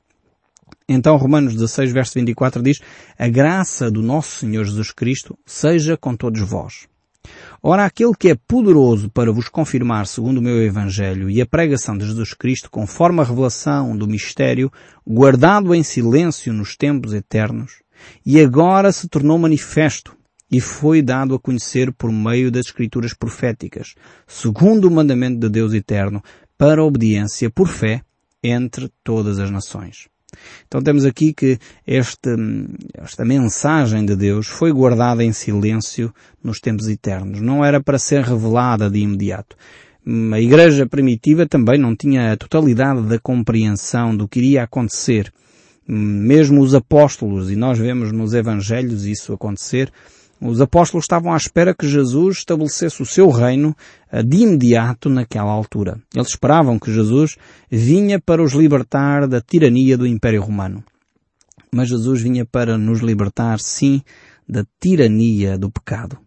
Então 0.88 1.15
Romanos 1.17 1.53
16, 1.53 1.91
verso 1.91 2.13
24 2.15 2.63
diz, 2.63 2.81
A 3.17 3.27
graça 3.27 3.91
do 3.91 4.01
nosso 4.01 4.39
Senhor 4.39 4.63
Jesus 4.63 4.91
Cristo 4.91 5.38
seja 5.45 5.95
com 5.95 6.15
todos 6.15 6.41
vós. 6.41 6.88
Ora, 7.61 7.85
aquele 7.85 8.13
que 8.17 8.29
é 8.29 8.35
poderoso 8.35 9.09
para 9.09 9.31
vos 9.31 9.49
confirmar 9.49 10.07
segundo 10.07 10.38
o 10.38 10.41
meu 10.41 10.61
Evangelho 10.63 11.29
e 11.29 11.41
a 11.41 11.45
pregação 11.45 11.97
de 11.97 12.05
Jesus 12.05 12.33
Cristo 12.33 12.71
conforme 12.71 13.19
a 13.19 13.23
revelação 13.23 13.97
do 13.97 14.07
mistério 14.07 14.71
guardado 15.05 15.75
em 15.75 15.83
silêncio 15.83 16.53
nos 16.53 16.77
tempos 16.77 17.13
eternos 17.13 17.81
e 18.25 18.39
agora 18.39 18.91
se 18.91 19.09
tornou 19.09 19.38
manifesto 19.38 20.15
e 20.49 20.61
foi 20.61 21.01
dado 21.01 21.35
a 21.35 21.39
conhecer 21.39 21.91
por 21.91 22.11
meio 22.11 22.49
das 22.49 22.67
escrituras 22.67 23.13
proféticas, 23.13 23.93
segundo 24.25 24.85
o 24.85 24.91
mandamento 24.91 25.39
de 25.39 25.49
Deus 25.49 25.73
eterno, 25.73 26.23
para 26.57 26.83
obediência 26.83 27.49
por 27.49 27.67
fé 27.67 28.01
entre 28.41 28.89
todas 29.03 29.38
as 29.38 29.51
nações. 29.51 30.07
Então 30.67 30.81
temos 30.81 31.05
aqui 31.05 31.33
que 31.33 31.57
este, 31.86 32.29
esta 32.95 33.25
mensagem 33.25 34.05
de 34.05 34.15
Deus 34.15 34.48
foi 34.48 34.71
guardada 34.71 35.24
em 35.24 35.33
silêncio 35.33 36.13
nos 36.43 36.59
tempos 36.59 36.88
eternos. 36.88 37.41
Não 37.41 37.63
era 37.63 37.81
para 37.81 38.00
ser 38.00 38.24
revelada 38.24 38.89
de 38.89 39.00
imediato. 39.00 39.55
A 40.33 40.39
igreja 40.39 40.88
primitiva 40.88 41.45
também 41.45 41.77
não 41.77 41.95
tinha 41.95 42.31
a 42.31 42.38
totalidade 42.38 43.01
da 43.03 43.19
compreensão 43.19 44.15
do 44.15 44.27
que 44.27 44.39
iria 44.39 44.63
acontecer. 44.63 45.31
Mesmo 45.88 46.62
os 46.62 46.74
apóstolos, 46.75 47.50
e 47.51 47.55
nós 47.55 47.77
vemos 47.77 48.12
nos 48.12 48.33
evangelhos 48.33 49.05
isso 49.05 49.33
acontecer, 49.33 49.91
os 50.41 50.62
apóstolos 50.62 51.03
estavam 51.03 51.34
à 51.34 51.38
espera 51.38 51.75
que 51.75 51.88
Jesus 51.88 52.38
estabelecesse 52.38 53.01
o 53.01 53.05
seu 53.05 53.29
reino 53.29 53.75
de 54.25 54.38
imediato 54.38 55.10
naquela 55.10 55.51
altura. 55.51 56.00
Eles 56.15 56.29
esperavam 56.29 56.79
que 56.79 56.93
Jesus 56.93 57.36
vinha 57.69 58.19
para 58.19 58.41
os 58.41 58.53
libertar 58.53 59.27
da 59.27 59.41
tirania 59.41 59.98
do 59.98 60.08
Império 60.08 60.41
Romano. 60.41 60.84
Mas 61.72 61.89
Jesus 61.89 62.22
vinha 62.22 62.46
para 62.46 62.77
nos 62.77 63.01
libertar, 63.01 63.60
sim, 63.60 64.01
da 64.48 64.65
tirania 64.79 65.58
do 65.58 65.69
pecado. 65.69 66.17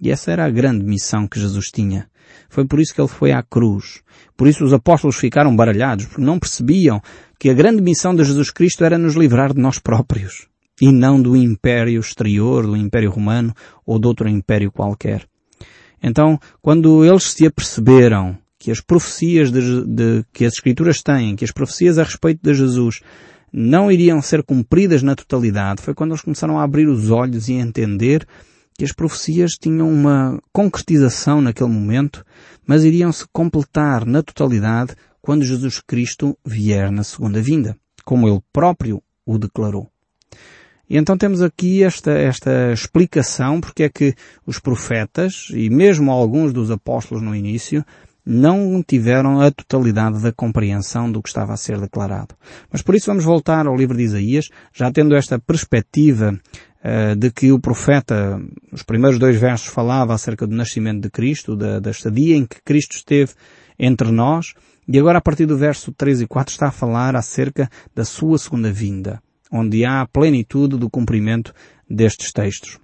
E 0.00 0.10
essa 0.10 0.30
era 0.30 0.44
a 0.44 0.50
grande 0.50 0.84
missão 0.84 1.26
que 1.26 1.40
Jesus 1.40 1.66
tinha. 1.66 2.08
Foi 2.48 2.64
por 2.64 2.80
isso 2.80 2.94
que 2.94 3.00
ele 3.00 3.08
foi 3.08 3.32
à 3.32 3.42
cruz. 3.42 4.00
Por 4.36 4.46
isso 4.46 4.64
os 4.64 4.72
apóstolos 4.72 5.16
ficaram 5.16 5.54
baralhados, 5.54 6.06
porque 6.06 6.22
não 6.22 6.38
percebiam 6.38 7.00
que 7.38 7.50
a 7.50 7.54
grande 7.54 7.82
missão 7.82 8.14
de 8.14 8.24
Jesus 8.24 8.50
Cristo 8.50 8.84
era 8.84 8.96
nos 8.96 9.14
livrar 9.14 9.52
de 9.52 9.60
nós 9.60 9.78
próprios 9.78 10.46
e 10.80 10.92
não 10.92 11.20
do 11.20 11.36
império 11.36 12.00
exterior, 12.00 12.66
do 12.66 12.76
império 12.76 13.10
romano 13.10 13.54
ou 13.84 13.98
de 13.98 14.06
outro 14.06 14.28
império 14.28 14.70
qualquer. 14.70 15.26
Então, 16.02 16.38
quando 16.60 17.04
eles 17.04 17.24
se 17.24 17.46
aperceberam 17.46 18.38
que 18.58 18.70
as 18.70 18.80
profecias 18.80 19.50
de, 19.50 19.84
de, 19.84 20.24
que 20.32 20.44
as 20.44 20.54
escrituras 20.54 21.02
têm, 21.02 21.36
que 21.36 21.44
as 21.44 21.52
profecias 21.52 21.98
a 21.98 22.04
respeito 22.04 22.40
de 22.42 22.54
Jesus 22.54 23.00
não 23.52 23.90
iriam 23.90 24.20
ser 24.20 24.42
cumpridas 24.42 25.02
na 25.02 25.14
totalidade, 25.14 25.80
foi 25.80 25.94
quando 25.94 26.10
eles 26.10 26.22
começaram 26.22 26.58
a 26.58 26.64
abrir 26.64 26.88
os 26.88 27.10
olhos 27.10 27.48
e 27.48 27.54
a 27.54 27.60
entender 27.60 28.26
que 28.76 28.84
as 28.84 28.92
profecias 28.92 29.52
tinham 29.52 29.88
uma 29.88 30.38
concretização 30.52 31.40
naquele 31.40 31.70
momento, 31.70 32.24
mas 32.66 32.84
iriam 32.84 33.10
se 33.10 33.24
completar 33.32 34.04
na 34.04 34.22
totalidade 34.22 34.94
quando 35.22 35.44
Jesus 35.44 35.80
Cristo 35.80 36.36
vier 36.44 36.90
na 36.92 37.02
segunda 37.02 37.40
vinda, 37.40 37.76
como 38.04 38.28
ele 38.28 38.40
próprio 38.52 39.02
o 39.24 39.38
declarou. 39.38 39.90
E 40.88 40.96
então 40.96 41.18
temos 41.18 41.42
aqui 41.42 41.82
esta, 41.82 42.12
esta 42.12 42.72
explicação 42.72 43.60
porque 43.60 43.82
é 43.84 43.88
que 43.88 44.14
os 44.46 44.60
profetas, 44.60 45.48
e 45.50 45.68
mesmo 45.68 46.12
alguns 46.12 46.52
dos 46.52 46.70
apóstolos 46.70 47.22
no 47.22 47.34
início, 47.34 47.84
não 48.24 48.82
tiveram 48.82 49.40
a 49.40 49.50
totalidade 49.50 50.20
da 50.20 50.32
compreensão 50.32 51.10
do 51.10 51.22
que 51.22 51.28
estava 51.28 51.52
a 51.52 51.56
ser 51.56 51.78
declarado. 51.80 52.34
Mas 52.72 52.82
por 52.82 52.94
isso 52.94 53.06
vamos 53.06 53.24
voltar 53.24 53.66
ao 53.66 53.76
livro 53.76 53.96
de 53.96 54.02
Isaías, 54.02 54.48
já 54.72 54.90
tendo 54.90 55.14
esta 55.14 55.38
perspectiva 55.38 56.32
uh, 56.32 57.16
de 57.16 57.30
que 57.30 57.52
o 57.52 57.60
profeta, 57.60 58.40
os 58.72 58.82
primeiros 58.82 59.18
dois 59.18 59.36
versos 59.36 59.68
falava 59.68 60.12
acerca 60.12 60.46
do 60.46 60.56
nascimento 60.56 61.02
de 61.02 61.10
Cristo, 61.10 61.56
da, 61.56 61.78
da 61.78 61.90
estadia 61.90 62.36
em 62.36 62.44
que 62.44 62.62
Cristo 62.64 62.96
esteve 62.96 63.32
entre 63.78 64.10
nós, 64.10 64.54
e 64.88 64.98
agora 64.98 65.18
a 65.18 65.22
partir 65.22 65.46
do 65.46 65.56
verso 65.56 65.92
3 65.92 66.22
e 66.22 66.26
4 66.26 66.52
está 66.52 66.68
a 66.68 66.72
falar 66.72 67.14
acerca 67.14 67.68
da 67.94 68.04
sua 68.04 68.38
segunda 68.38 68.72
vinda 68.72 69.20
onde 69.50 69.84
há 69.84 70.00
a 70.00 70.06
plenitude 70.06 70.76
do 70.76 70.90
cumprimento 70.90 71.54
destes 71.88 72.32
textos. 72.32 72.78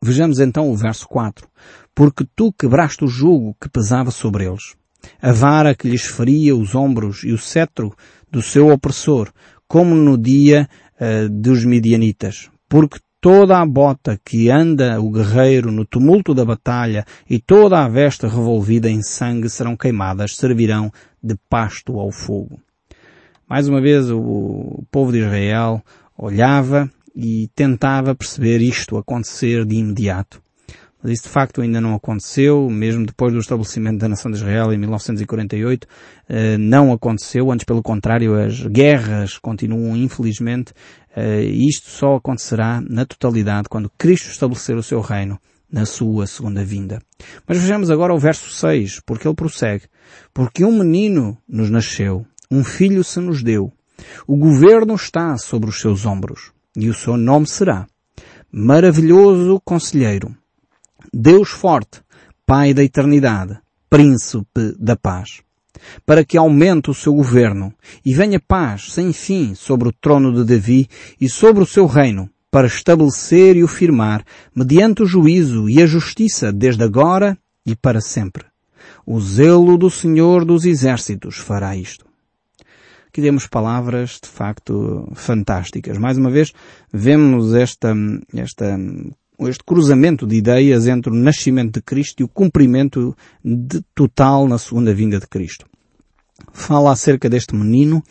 Vejamos 0.00 0.38
então 0.38 0.70
o 0.70 0.76
verso 0.76 1.08
4. 1.08 1.48
Porque 1.94 2.24
tu 2.36 2.52
quebraste 2.52 3.04
o 3.04 3.08
jugo 3.08 3.56
que 3.60 3.68
pesava 3.68 4.10
sobre 4.10 4.46
eles, 4.46 4.76
a 5.20 5.32
vara 5.32 5.74
que 5.74 5.88
lhes 5.88 6.04
feria 6.04 6.54
os 6.54 6.74
ombros 6.74 7.24
e 7.24 7.32
o 7.32 7.38
cetro 7.38 7.92
do 8.30 8.40
seu 8.40 8.68
opressor, 8.68 9.32
como 9.66 9.94
no 9.94 10.16
dia 10.16 10.68
uh, 11.00 11.28
dos 11.28 11.64
midianitas. 11.64 12.48
Porque 12.68 13.00
toda 13.20 13.58
a 13.58 13.66
bota 13.66 14.20
que 14.24 14.48
anda 14.48 15.00
o 15.00 15.10
guerreiro 15.10 15.72
no 15.72 15.84
tumulto 15.84 16.32
da 16.32 16.44
batalha 16.44 17.04
e 17.28 17.40
toda 17.40 17.84
a 17.84 17.88
veste 17.88 18.26
revolvida 18.26 18.88
em 18.88 19.02
sangue 19.02 19.50
serão 19.50 19.76
queimadas, 19.76 20.36
servirão 20.36 20.92
de 21.20 21.34
pasto 21.48 21.98
ao 21.98 22.12
fogo. 22.12 22.60
Mais 23.48 23.66
uma 23.66 23.80
vez 23.80 24.10
o 24.10 24.84
povo 24.90 25.10
de 25.10 25.20
Israel 25.20 25.82
olhava 26.16 26.90
e 27.16 27.48
tentava 27.54 28.14
perceber 28.14 28.60
isto 28.60 28.98
acontecer 28.98 29.64
de 29.64 29.76
imediato. 29.76 30.42
Mas 31.02 31.12
isso 31.12 31.22
de 31.22 31.28
facto 31.30 31.62
ainda 31.62 31.80
não 31.80 31.94
aconteceu, 31.94 32.68
mesmo 32.68 33.06
depois 33.06 33.32
do 33.32 33.38
estabelecimento 33.38 33.98
da 33.98 34.08
nação 34.08 34.30
de 34.30 34.36
Israel 34.36 34.72
em 34.72 34.78
1948, 34.78 35.86
eh, 36.28 36.58
não 36.58 36.92
aconteceu, 36.92 37.50
antes 37.50 37.64
pelo 37.64 37.82
contrário, 37.82 38.34
as 38.34 38.66
guerras 38.66 39.38
continuam 39.38 39.96
infelizmente, 39.96 40.74
eh, 41.16 41.44
e 41.44 41.68
isto 41.68 41.88
só 41.88 42.16
acontecerá 42.16 42.82
na 42.82 43.06
totalidade 43.06 43.68
quando 43.70 43.90
Cristo 43.96 44.28
estabelecer 44.28 44.76
o 44.76 44.82
seu 44.82 45.00
reino 45.00 45.40
na 45.70 45.86
sua 45.86 46.26
segunda 46.26 46.64
vinda. 46.64 47.00
Mas 47.46 47.58
vejamos 47.58 47.90
agora 47.90 48.14
o 48.14 48.18
verso 48.18 48.50
6, 48.50 49.00
porque 49.06 49.26
ele 49.26 49.34
prossegue. 49.34 49.84
Porque 50.34 50.64
um 50.64 50.78
menino 50.78 51.38
nos 51.48 51.70
nasceu, 51.70 52.26
um 52.50 52.64
filho 52.64 53.04
se 53.04 53.20
nos 53.20 53.42
deu. 53.42 53.72
O 54.26 54.36
governo 54.36 54.94
está 54.94 55.36
sobre 55.36 55.68
os 55.68 55.80
seus 55.80 56.06
ombros. 56.06 56.50
E 56.76 56.88
o 56.88 56.94
seu 56.94 57.16
nome 57.16 57.46
será 57.46 57.86
Maravilhoso 58.50 59.60
Conselheiro, 59.64 60.34
Deus 61.12 61.50
Forte, 61.50 62.00
Pai 62.46 62.72
da 62.72 62.82
Eternidade, 62.82 63.58
Príncipe 63.90 64.74
da 64.78 64.96
Paz. 64.96 65.42
Para 66.06 66.24
que 66.24 66.38
aumente 66.38 66.90
o 66.90 66.94
seu 66.94 67.12
governo 67.12 67.74
e 68.04 68.14
venha 68.14 68.40
paz 68.40 68.92
sem 68.92 69.12
fim 69.12 69.54
sobre 69.54 69.88
o 69.88 69.92
trono 69.92 70.32
de 70.32 70.44
Davi 70.44 70.88
e 71.20 71.28
sobre 71.28 71.62
o 71.62 71.66
seu 71.66 71.86
reino, 71.86 72.30
para 72.50 72.66
estabelecer 72.66 73.56
e 73.56 73.62
o 73.62 73.68
firmar 73.68 74.24
mediante 74.54 75.02
o 75.02 75.06
juízo 75.06 75.68
e 75.68 75.82
a 75.82 75.86
justiça 75.86 76.50
desde 76.50 76.82
agora 76.82 77.36
e 77.66 77.76
para 77.76 78.00
sempre. 78.00 78.44
O 79.04 79.20
zelo 79.20 79.76
do 79.76 79.90
Senhor 79.90 80.44
dos 80.44 80.64
Exércitos 80.64 81.36
fará 81.36 81.76
isto 81.76 82.07
que 83.18 83.22
temos 83.22 83.48
palavras 83.48 84.20
de 84.22 84.28
facto 84.28 85.10
fantásticas. 85.12 85.98
Mais 85.98 86.16
uma 86.16 86.30
vez, 86.30 86.52
vemos 86.92 87.52
esta, 87.52 87.92
esta, 88.32 88.78
este 89.40 89.64
cruzamento 89.64 90.24
de 90.24 90.36
ideias 90.36 90.86
entre 90.86 91.10
o 91.10 91.16
nascimento 91.16 91.80
de 91.80 91.82
Cristo 91.82 92.20
e 92.20 92.24
o 92.24 92.28
cumprimento 92.28 93.16
de, 93.44 93.82
total 93.92 94.46
na 94.46 94.56
segunda 94.56 94.94
vinda 94.94 95.18
de 95.18 95.26
Cristo. 95.26 95.66
Fala 96.52 96.92
acerca 96.92 97.28
deste 97.28 97.56
menino 97.56 98.04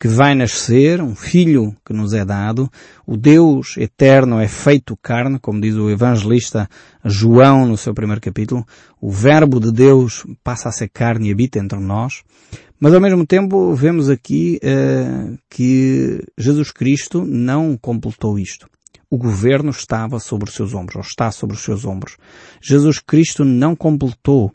que 0.00 0.08
vai 0.08 0.34
nascer, 0.34 1.00
um 1.00 1.14
filho 1.14 1.72
que 1.86 1.92
nos 1.92 2.12
é 2.12 2.24
dado, 2.24 2.68
o 3.06 3.16
Deus 3.16 3.76
eterno 3.76 4.40
é 4.40 4.48
feito 4.48 4.96
carne, 5.00 5.38
como 5.38 5.60
diz 5.60 5.76
o 5.76 5.90
evangelista 5.90 6.68
João 7.04 7.66
no 7.66 7.76
seu 7.76 7.94
primeiro 7.94 8.20
capítulo, 8.20 8.66
o 9.00 9.12
verbo 9.12 9.60
de 9.60 9.70
Deus 9.70 10.26
passa 10.42 10.70
a 10.70 10.72
ser 10.72 10.88
carne 10.88 11.28
e 11.28 11.32
habita 11.32 11.60
entre 11.60 11.78
nós, 11.78 12.24
mas 12.80 12.94
ao 12.94 13.00
mesmo 13.00 13.26
tempo 13.26 13.74
vemos 13.74 14.08
aqui 14.08 14.58
uh, 14.64 15.38
que 15.50 16.24
Jesus 16.38 16.72
Cristo 16.72 17.22
não 17.26 17.76
completou 17.76 18.38
isto. 18.38 18.66
O 19.10 19.18
governo 19.18 19.70
estava 19.70 20.18
sobre 20.18 20.48
os 20.48 20.54
seus 20.54 20.72
ombros, 20.72 20.96
ou 20.96 21.02
está 21.02 21.30
sobre 21.30 21.54
os 21.56 21.62
seus 21.62 21.84
ombros. 21.84 22.16
Jesus 22.62 22.98
Cristo 22.98 23.44
não 23.44 23.76
completou 23.76 24.50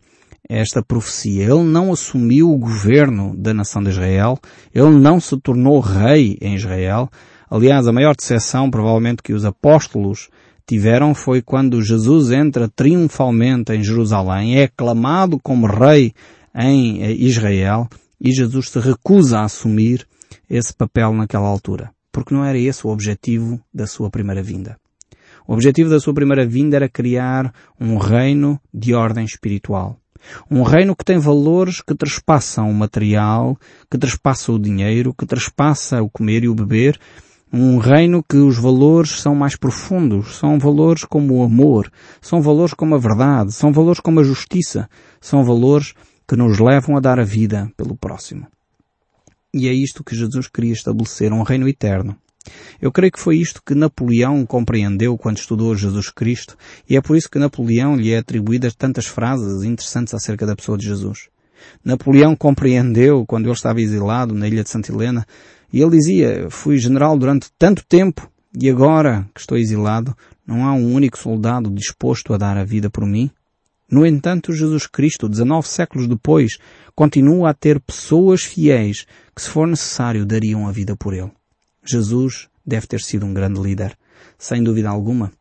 esta 0.49 0.81
profecia. 0.81 1.43
Ele 1.43 1.63
não 1.63 1.91
assumiu 1.91 2.51
o 2.51 2.57
governo 2.57 3.35
da 3.37 3.53
nação 3.53 3.83
de 3.83 3.89
Israel. 3.89 4.39
Ele 4.73 4.91
não 4.91 5.19
se 5.19 5.37
tornou 5.37 5.79
rei 5.79 6.37
em 6.41 6.55
Israel. 6.55 7.09
Aliás, 7.49 7.87
a 7.87 7.93
maior 7.93 8.15
decepção 8.15 8.71
provavelmente 8.71 9.21
que 9.21 9.33
os 9.33 9.45
apóstolos 9.45 10.29
tiveram 10.67 11.13
foi 11.13 11.43
quando 11.43 11.83
Jesus 11.83 12.31
entra 12.31 12.67
triunfalmente 12.67 13.71
em 13.71 13.83
Jerusalém, 13.83 14.57
é 14.57 14.63
aclamado 14.63 15.39
como 15.39 15.67
rei 15.67 16.11
em 16.55 17.03
eh, 17.03 17.11
Israel 17.11 17.87
e 18.19 18.31
Jesus 18.31 18.69
se 18.69 18.79
recusa 18.79 19.39
a 19.39 19.45
assumir 19.45 20.07
esse 20.49 20.73
papel 20.73 21.13
naquela 21.13 21.47
altura, 21.47 21.91
porque 22.11 22.33
não 22.33 22.43
era 22.43 22.57
esse 22.57 22.85
o 22.85 22.89
objetivo 22.89 23.59
da 23.73 23.87
sua 23.87 24.09
primeira 24.09 24.41
vinda. 24.41 24.77
O 25.47 25.53
objetivo 25.53 25.89
da 25.89 25.99
sua 25.99 26.13
primeira 26.13 26.45
vinda 26.45 26.75
era 26.75 26.89
criar 26.89 27.53
um 27.79 27.97
reino 27.97 28.59
de 28.73 28.93
ordem 28.95 29.23
espiritual. 29.23 29.97
Um 30.49 30.63
reino 30.63 30.95
que 30.95 31.05
tem 31.05 31.19
valores 31.19 31.81
que 31.81 31.93
trespassam 31.93 32.69
o 32.69 32.73
material, 32.73 33.55
que 33.89 33.97
trespassa 33.97 34.51
o 34.51 34.59
dinheiro, 34.59 35.13
que 35.13 35.25
trespassa 35.25 36.01
o 36.01 36.09
comer 36.09 36.43
e 36.43 36.49
o 36.49 36.55
beber. 36.55 36.99
Um 37.53 37.77
reino 37.77 38.23
que 38.27 38.37
os 38.37 38.57
valores 38.57 39.21
são 39.21 39.35
mais 39.35 39.55
profundos, 39.55 40.35
são 40.35 40.57
valores 40.57 41.05
como 41.05 41.35
o 41.35 41.43
amor, 41.43 41.91
são 42.19 42.41
valores 42.41 42.73
como 42.73 42.95
a 42.95 42.97
verdade, 42.97 43.53
são 43.53 43.71
valores 43.71 43.99
como 43.99 44.19
a 44.19 44.23
justiça, 44.23 44.89
são 45.21 45.43
valores 45.43 45.93
que 46.27 46.35
nos 46.35 46.59
levam 46.59 46.97
a 46.97 46.99
dar 46.99 47.19
a 47.19 47.23
vida 47.23 47.71
pelo 47.77 47.95
próximo. 47.95 48.47
E 49.53 49.67
é 49.67 49.73
isto 49.73 50.03
que 50.03 50.15
Jesus 50.15 50.47
queria 50.47 50.73
estabelecer, 50.73 51.31
um 51.31 51.43
reino 51.43 51.67
eterno. 51.67 52.17
Eu 52.81 52.91
creio 52.91 53.11
que 53.11 53.19
foi 53.19 53.37
isto 53.37 53.61
que 53.65 53.73
Napoleão 53.73 54.45
compreendeu 54.45 55.17
quando 55.17 55.37
estudou 55.37 55.75
Jesus 55.75 56.09
Cristo 56.09 56.55
e 56.87 56.95
é 56.95 57.01
por 57.01 57.17
isso 57.17 57.29
que 57.29 57.39
Napoleão 57.39 57.95
lhe 57.95 58.11
é 58.11 58.17
atribuídas 58.17 58.75
tantas 58.75 59.07
frases 59.07 59.63
interessantes 59.63 60.13
acerca 60.13 60.45
da 60.45 60.55
pessoa 60.55 60.77
de 60.77 60.85
Jesus. 60.85 61.29
Napoleão 61.83 62.35
compreendeu 62.35 63.25
quando 63.25 63.45
ele 63.45 63.53
estava 63.53 63.81
exilado 63.81 64.33
na 64.35 64.47
ilha 64.47 64.63
de 64.63 64.69
Santa 64.69 64.91
Helena 64.91 65.25
e 65.71 65.81
ele 65.81 65.97
dizia, 65.97 66.47
fui 66.49 66.77
general 66.77 67.17
durante 67.17 67.51
tanto 67.57 67.83
tempo 67.85 68.29
e 68.57 68.69
agora 68.69 69.27
que 69.33 69.39
estou 69.39 69.57
exilado 69.57 70.15
não 70.45 70.65
há 70.65 70.73
um 70.73 70.93
único 70.93 71.17
soldado 71.17 71.69
disposto 71.69 72.33
a 72.33 72.37
dar 72.37 72.57
a 72.57 72.63
vida 72.63 72.89
por 72.89 73.05
mim? 73.05 73.31
No 73.89 74.05
entanto, 74.05 74.53
Jesus 74.53 74.87
Cristo, 74.87 75.29
19 75.29 75.67
séculos 75.67 76.07
depois, 76.07 76.57
continua 76.95 77.51
a 77.51 77.53
ter 77.53 77.79
pessoas 77.79 78.43
fiéis 78.43 79.05
que, 79.35 79.41
se 79.41 79.49
for 79.49 79.67
necessário, 79.67 80.25
dariam 80.25 80.67
a 80.67 80.71
vida 80.71 80.95
por 80.95 81.13
ele. 81.13 81.31
Jesus 81.85 82.47
deve 82.65 82.87
ter 82.87 83.01
sido 83.01 83.25
um 83.25 83.33
grande 83.33 83.61
líder. 83.61 83.95
Sem 84.37 84.63
dúvida 84.63 84.89
alguma. 84.89 85.31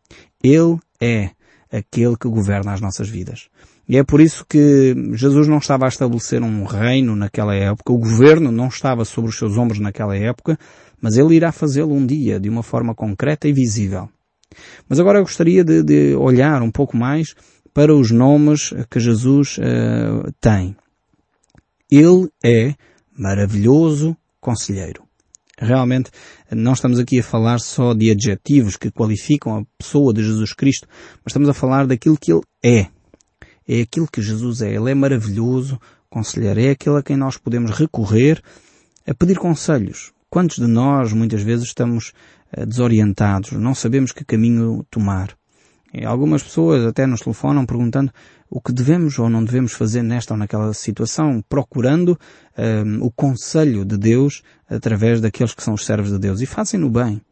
Ele 0.42 0.78
é 1.00 1.30
aquele 1.72 2.16
que 2.16 2.28
governa 2.28 2.72
as 2.72 2.80
nossas 2.80 3.08
vidas. 3.08 3.48
E 3.88 3.96
é 3.96 4.04
por 4.04 4.20
isso 4.20 4.46
que 4.48 4.94
Jesus 5.12 5.46
não 5.46 5.58
estava 5.58 5.84
a 5.84 5.88
estabelecer 5.88 6.42
um 6.42 6.64
reino 6.64 7.14
naquela 7.14 7.54
época, 7.54 7.92
o 7.92 7.98
governo 7.98 8.50
não 8.50 8.68
estava 8.68 9.04
sobre 9.04 9.30
os 9.30 9.36
seus 9.36 9.58
ombros 9.58 9.78
naquela 9.78 10.16
época, 10.16 10.58
mas 11.00 11.16
ele 11.16 11.34
irá 11.34 11.52
fazê-lo 11.52 11.94
um 11.94 12.06
dia 12.06 12.40
de 12.40 12.48
uma 12.48 12.62
forma 12.62 12.94
concreta 12.94 13.46
e 13.46 13.52
visível. 13.52 14.08
Mas 14.88 14.98
agora 14.98 15.18
eu 15.18 15.22
gostaria 15.22 15.62
de, 15.62 15.82
de 15.82 16.14
olhar 16.14 16.62
um 16.62 16.70
pouco 16.70 16.96
mais 16.96 17.34
para 17.74 17.94
os 17.94 18.12
nomes 18.12 18.72
que 18.88 19.00
Jesus 19.00 19.58
uh, 19.58 20.32
tem. 20.40 20.76
Ele 21.90 22.30
é 22.42 22.74
maravilhoso 23.16 24.16
conselheiro. 24.40 25.02
Realmente 25.58 26.10
não 26.50 26.72
estamos 26.72 26.98
aqui 26.98 27.18
a 27.18 27.22
falar 27.22 27.58
só 27.58 27.94
de 27.94 28.10
adjetivos 28.10 28.76
que 28.76 28.90
qualificam 28.90 29.58
a 29.58 29.64
pessoa 29.76 30.12
de 30.12 30.22
Jesus 30.22 30.52
Cristo, 30.52 30.88
mas 31.24 31.30
estamos 31.30 31.48
a 31.48 31.54
falar 31.54 31.86
daquilo 31.86 32.18
que 32.18 32.32
Ele 32.32 32.42
é. 32.62 32.86
É 33.66 33.80
aquilo 33.80 34.08
que 34.10 34.22
Jesus 34.22 34.62
é. 34.62 34.74
Ele 34.74 34.90
é 34.90 34.94
maravilhoso, 34.94 35.80
conselheiro. 36.08 36.60
É 36.60 36.70
aquele 36.70 36.98
a 36.98 37.02
quem 37.02 37.16
nós 37.16 37.36
podemos 37.36 37.70
recorrer 37.72 38.42
a 39.06 39.14
pedir 39.14 39.38
conselhos. 39.38 40.12
Quantos 40.30 40.56
de 40.56 40.66
nós 40.66 41.12
muitas 41.12 41.42
vezes 41.42 41.66
estamos 41.66 42.12
uh, 42.56 42.66
desorientados, 42.66 43.52
não 43.52 43.74
sabemos 43.74 44.12
que 44.12 44.24
caminho 44.24 44.84
tomar? 44.90 45.36
E 45.94 46.04
algumas 46.04 46.42
pessoas 46.42 46.84
até 46.84 47.06
nos 47.06 47.20
telefonam 47.20 47.64
perguntando 47.64 48.12
o 48.50 48.60
que 48.60 48.72
devemos 48.72 49.16
ou 49.16 49.30
não 49.30 49.44
devemos 49.44 49.72
fazer 49.72 50.02
nesta 50.02 50.34
ou 50.34 50.38
naquela 50.38 50.74
situação, 50.74 51.40
procurando 51.48 52.18
um, 52.58 53.04
o 53.04 53.12
conselho 53.12 53.84
de 53.84 53.96
Deus 53.96 54.42
através 54.68 55.20
daqueles 55.20 55.54
que 55.54 55.62
são 55.62 55.74
os 55.74 55.86
servos 55.86 56.10
de 56.10 56.18
Deus. 56.18 56.40
E 56.40 56.46
fazem-no 56.46 56.90
bem. 56.90 57.22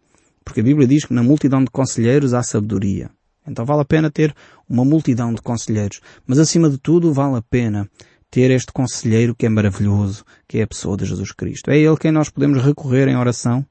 Porque 0.45 0.61
a 0.61 0.63
Bíblia 0.65 0.87
diz 0.87 1.05
que 1.05 1.13
na 1.13 1.25
multidão 1.25 1.65
de 1.65 1.71
conselheiros 1.71 2.35
há 2.35 2.43
sabedoria. 2.45 3.11
Então 3.45 3.65
vale 3.65 3.83
a 3.83 3.85
pena 3.85 4.11
ter 4.13 4.33
uma 4.69 4.85
multidão 4.85 5.35
de 5.35 5.43
conselheiros. 5.43 6.01
Mas 6.25 6.39
acima 6.39 6.71
de 6.71 6.79
tudo 6.79 7.13
vale 7.13 7.39
a 7.39 7.43
pena 7.43 7.91
ter 8.33 8.51
este 8.51 8.73
conselheiro 8.73 9.35
que 9.35 9.45
é 9.45 9.49
maravilhoso, 9.51 10.25
que 10.49 10.59
é 10.59 10.63
a 10.63 10.67
pessoa 10.67 10.97
de 10.97 11.05
Jesus 11.05 11.33
Cristo. 11.33 11.71
É 11.71 11.77
Ele 11.79 11.99
quem 11.99 12.11
nós 12.11 12.31
podemos 12.31 12.65
recorrer 12.65 13.07
em 13.07 13.15
oração, 13.15 13.63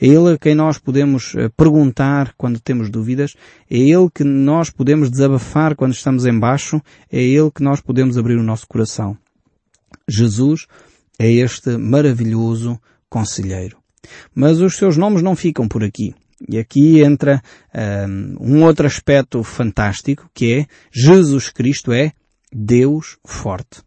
é 0.00 0.08
Ele 0.08 0.32
a 0.34 0.36
quem 0.36 0.56
nós 0.56 0.76
podemos 0.76 1.36
eh, 1.36 1.48
perguntar 1.56 2.34
quando 2.36 2.58
temos 2.58 2.90
dúvidas, 2.90 3.34
é 3.70 3.78
Ele 3.78 4.10
que 4.12 4.24
nós 4.24 4.70
podemos 4.70 5.08
desabafar 5.08 5.76
quando 5.76 5.92
estamos 5.92 6.26
embaixo, 6.26 6.82
é 7.12 7.22
Ele 7.22 7.48
que 7.52 7.62
nós 7.62 7.80
podemos 7.80 8.18
abrir 8.18 8.36
o 8.36 8.42
nosso 8.42 8.66
coração. 8.66 9.16
Jesus 10.08 10.66
é 11.16 11.30
este 11.30 11.76
maravilhoso 11.76 12.76
conselheiro. 13.08 13.78
Mas 14.34 14.60
os 14.60 14.76
seus 14.76 14.96
nomes 14.96 15.22
não 15.22 15.36
ficam 15.36 15.68
por 15.68 15.84
aqui. 15.84 16.12
E 16.48 16.58
aqui 16.58 17.02
entra 17.02 17.40
um, 18.08 18.56
um 18.56 18.64
outro 18.64 18.84
aspecto 18.84 19.44
fantástico, 19.44 20.28
que 20.34 20.54
é 20.54 20.66
Jesus 20.90 21.50
Cristo 21.50 21.92
é 21.92 22.12
Deus 22.52 23.16
forte. 23.24 23.86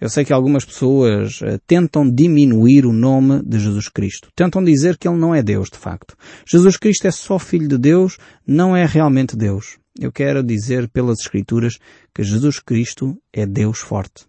Eu 0.00 0.08
sei 0.08 0.24
que 0.24 0.32
algumas 0.32 0.64
pessoas 0.64 1.40
uh, 1.40 1.58
tentam 1.66 2.08
diminuir 2.08 2.86
o 2.86 2.92
nome 2.92 3.42
de 3.42 3.58
Jesus 3.58 3.88
Cristo. 3.88 4.30
Tentam 4.34 4.62
dizer 4.62 4.96
que 4.96 5.08
ele 5.08 5.18
não 5.18 5.34
é 5.34 5.42
Deus, 5.42 5.68
de 5.70 5.78
facto. 5.78 6.16
Jesus 6.46 6.76
Cristo 6.76 7.06
é 7.06 7.10
só 7.10 7.38
Filho 7.38 7.68
de 7.68 7.78
Deus, 7.78 8.18
não 8.46 8.76
é 8.76 8.86
realmente 8.86 9.36
Deus. 9.36 9.78
Eu 9.98 10.12
quero 10.12 10.42
dizer 10.42 10.88
pelas 10.88 11.20
Escrituras 11.20 11.78
que 12.14 12.22
Jesus 12.22 12.60
Cristo 12.60 13.20
é 13.32 13.44
Deus 13.44 13.78
forte. 13.78 14.26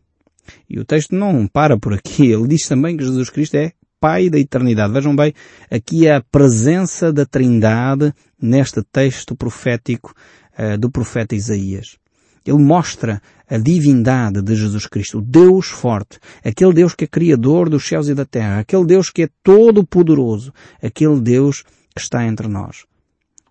E 0.68 0.80
o 0.80 0.86
texto 0.86 1.16
não 1.16 1.48
para 1.48 1.78
por 1.78 1.94
aqui. 1.94 2.26
Ele 2.32 2.48
diz 2.48 2.68
também 2.68 2.98
que 2.98 3.04
Jesus 3.04 3.30
Cristo 3.30 3.56
é 3.56 3.74
Pai 4.00 4.30
da 4.30 4.40
eternidade. 4.40 4.94
Vejam 4.94 5.14
bem, 5.14 5.34
aqui 5.70 6.08
é 6.08 6.16
a 6.16 6.22
presença 6.22 7.12
da 7.12 7.26
Trindade 7.26 8.14
neste 8.42 8.82
texto 8.82 9.36
profético 9.36 10.14
uh, 10.58 10.78
do 10.78 10.90
profeta 10.90 11.36
Isaías. 11.36 11.98
Ele 12.46 12.58
mostra 12.58 13.22
a 13.50 13.58
divindade 13.58 14.42
de 14.42 14.56
Jesus 14.56 14.86
Cristo, 14.86 15.18
o 15.18 15.22
Deus 15.22 15.68
forte, 15.68 16.20
aquele 16.44 16.74
Deus 16.74 16.94
que 16.94 17.06
é 17.06 17.08
criador 17.08 17.70
dos 17.70 17.88
céus 17.88 18.08
e 18.08 18.14
da 18.14 18.26
terra, 18.26 18.60
aquele 18.60 18.86
Deus 18.86 19.10
que 19.10 19.24
é 19.24 19.30
todo 19.44 19.86
poderoso, 19.86 20.54
aquele 20.82 21.20
Deus 21.20 21.64
que 21.96 22.02
está 22.02 22.26
entre 22.26 22.48
nós. 22.48 22.86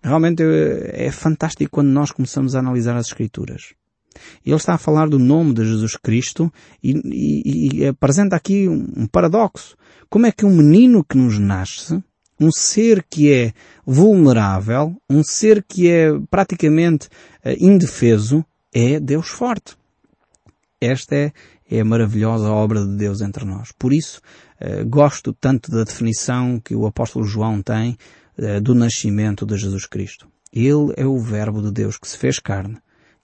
Realmente 0.01 0.41
é, 0.41 1.07
é 1.07 1.11
fantástico 1.11 1.69
quando 1.71 1.89
nós 1.89 2.11
começamos 2.11 2.55
a 2.55 2.59
analisar 2.59 2.95
as 2.95 3.07
Escrituras. 3.07 3.73
Ele 4.45 4.55
está 4.55 4.73
a 4.73 4.77
falar 4.77 5.07
do 5.07 5.19
nome 5.19 5.53
de 5.53 5.65
Jesus 5.65 5.95
Cristo 5.95 6.51
e, 6.83 6.91
e, 6.91 7.79
e 7.79 7.87
apresenta 7.87 8.35
aqui 8.35 8.67
um 8.67 9.05
paradoxo. 9.05 9.77
Como 10.09 10.25
é 10.25 10.31
que 10.31 10.45
um 10.45 10.55
menino 10.55 11.03
que 11.03 11.17
nos 11.17 11.37
nasce, 11.37 12.01
um 12.39 12.51
ser 12.51 13.05
que 13.09 13.31
é 13.31 13.53
vulnerável, 13.85 14.95
um 15.09 15.23
ser 15.23 15.63
que 15.67 15.89
é 15.89 16.11
praticamente 16.31 17.07
uh, 17.45 17.53
indefeso, 17.59 18.45
é 18.73 18.99
Deus 18.99 19.27
forte. 19.29 19.77
Esta 20.79 21.15
é, 21.15 21.33
é 21.69 21.81
a 21.81 21.85
maravilhosa 21.85 22.49
obra 22.49 22.85
de 22.85 22.95
Deus 22.95 23.21
entre 23.21 23.43
nós. 23.43 23.71
Por 23.77 23.91
isso, 23.91 24.21
eh, 24.59 24.83
gosto 24.83 25.33
tanto 25.33 25.69
da 25.71 25.83
definição 25.83 26.59
que 26.59 26.75
o 26.75 26.85
apóstolo 26.85 27.25
João 27.25 27.61
tem 27.61 27.97
eh, 28.37 28.59
do 28.59 28.73
nascimento 28.73 29.45
de 29.45 29.57
Jesus 29.57 29.85
Cristo. 29.85 30.27
Ele 30.53 30.93
é 30.95 31.05
o 31.05 31.19
verbo 31.19 31.61
de 31.61 31.71
Deus 31.71 31.97
que 31.97 32.07
se 32.07 32.17
fez 32.17 32.39
carne 32.39 32.77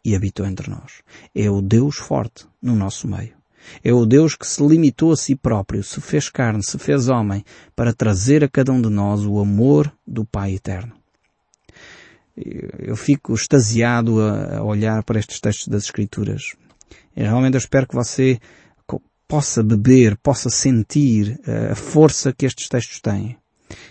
e 0.04 0.16
habitou 0.16 0.46
entre 0.46 0.70
nós. 0.70 1.02
É 1.34 1.50
o 1.50 1.62
Deus 1.62 1.96
forte 1.96 2.46
no 2.62 2.76
nosso 2.76 3.08
meio. 3.08 3.36
É 3.84 3.92
o 3.92 4.06
Deus 4.06 4.36
que 4.36 4.46
se 4.46 4.64
limitou 4.64 5.12
a 5.12 5.18
si 5.18 5.36
próprio, 5.36 5.84
se 5.84 6.00
fez 6.00 6.30
carne, 6.30 6.62
se 6.64 6.78
fez 6.78 7.08
homem, 7.08 7.44
para 7.76 7.94
trazer 7.94 8.44
a 8.44 8.50
cada 8.50 8.72
um 8.72 8.82
de 8.82 8.90
nós 8.90 9.26
o 9.26 9.40
amor 9.40 9.92
do 10.06 10.24
Pai 10.24 10.54
eterno 10.54 10.94
eu 12.38 12.96
fico 12.96 13.34
extasiado 13.34 14.22
a, 14.22 14.64
olhar 14.64 15.04
para 15.04 15.20
estes 15.20 15.40
textos 15.40 15.68
das 15.68 15.84
Escrituras. 15.84 16.54
E 17.16 17.22
realmente 17.24 17.56
eu 17.56 17.60
espero 17.60 17.88
que 17.88 17.96
você 17.96 18.40
possa 19.28 19.64
beber, 19.64 20.18
possa 20.18 20.50
sentir 20.50 21.40
eh, 21.48 21.70
a 21.72 21.76
força 21.76 22.32
que 22.32 22.46
estes 22.46 22.68
textos 22.70 23.00
têm. 23.00 23.38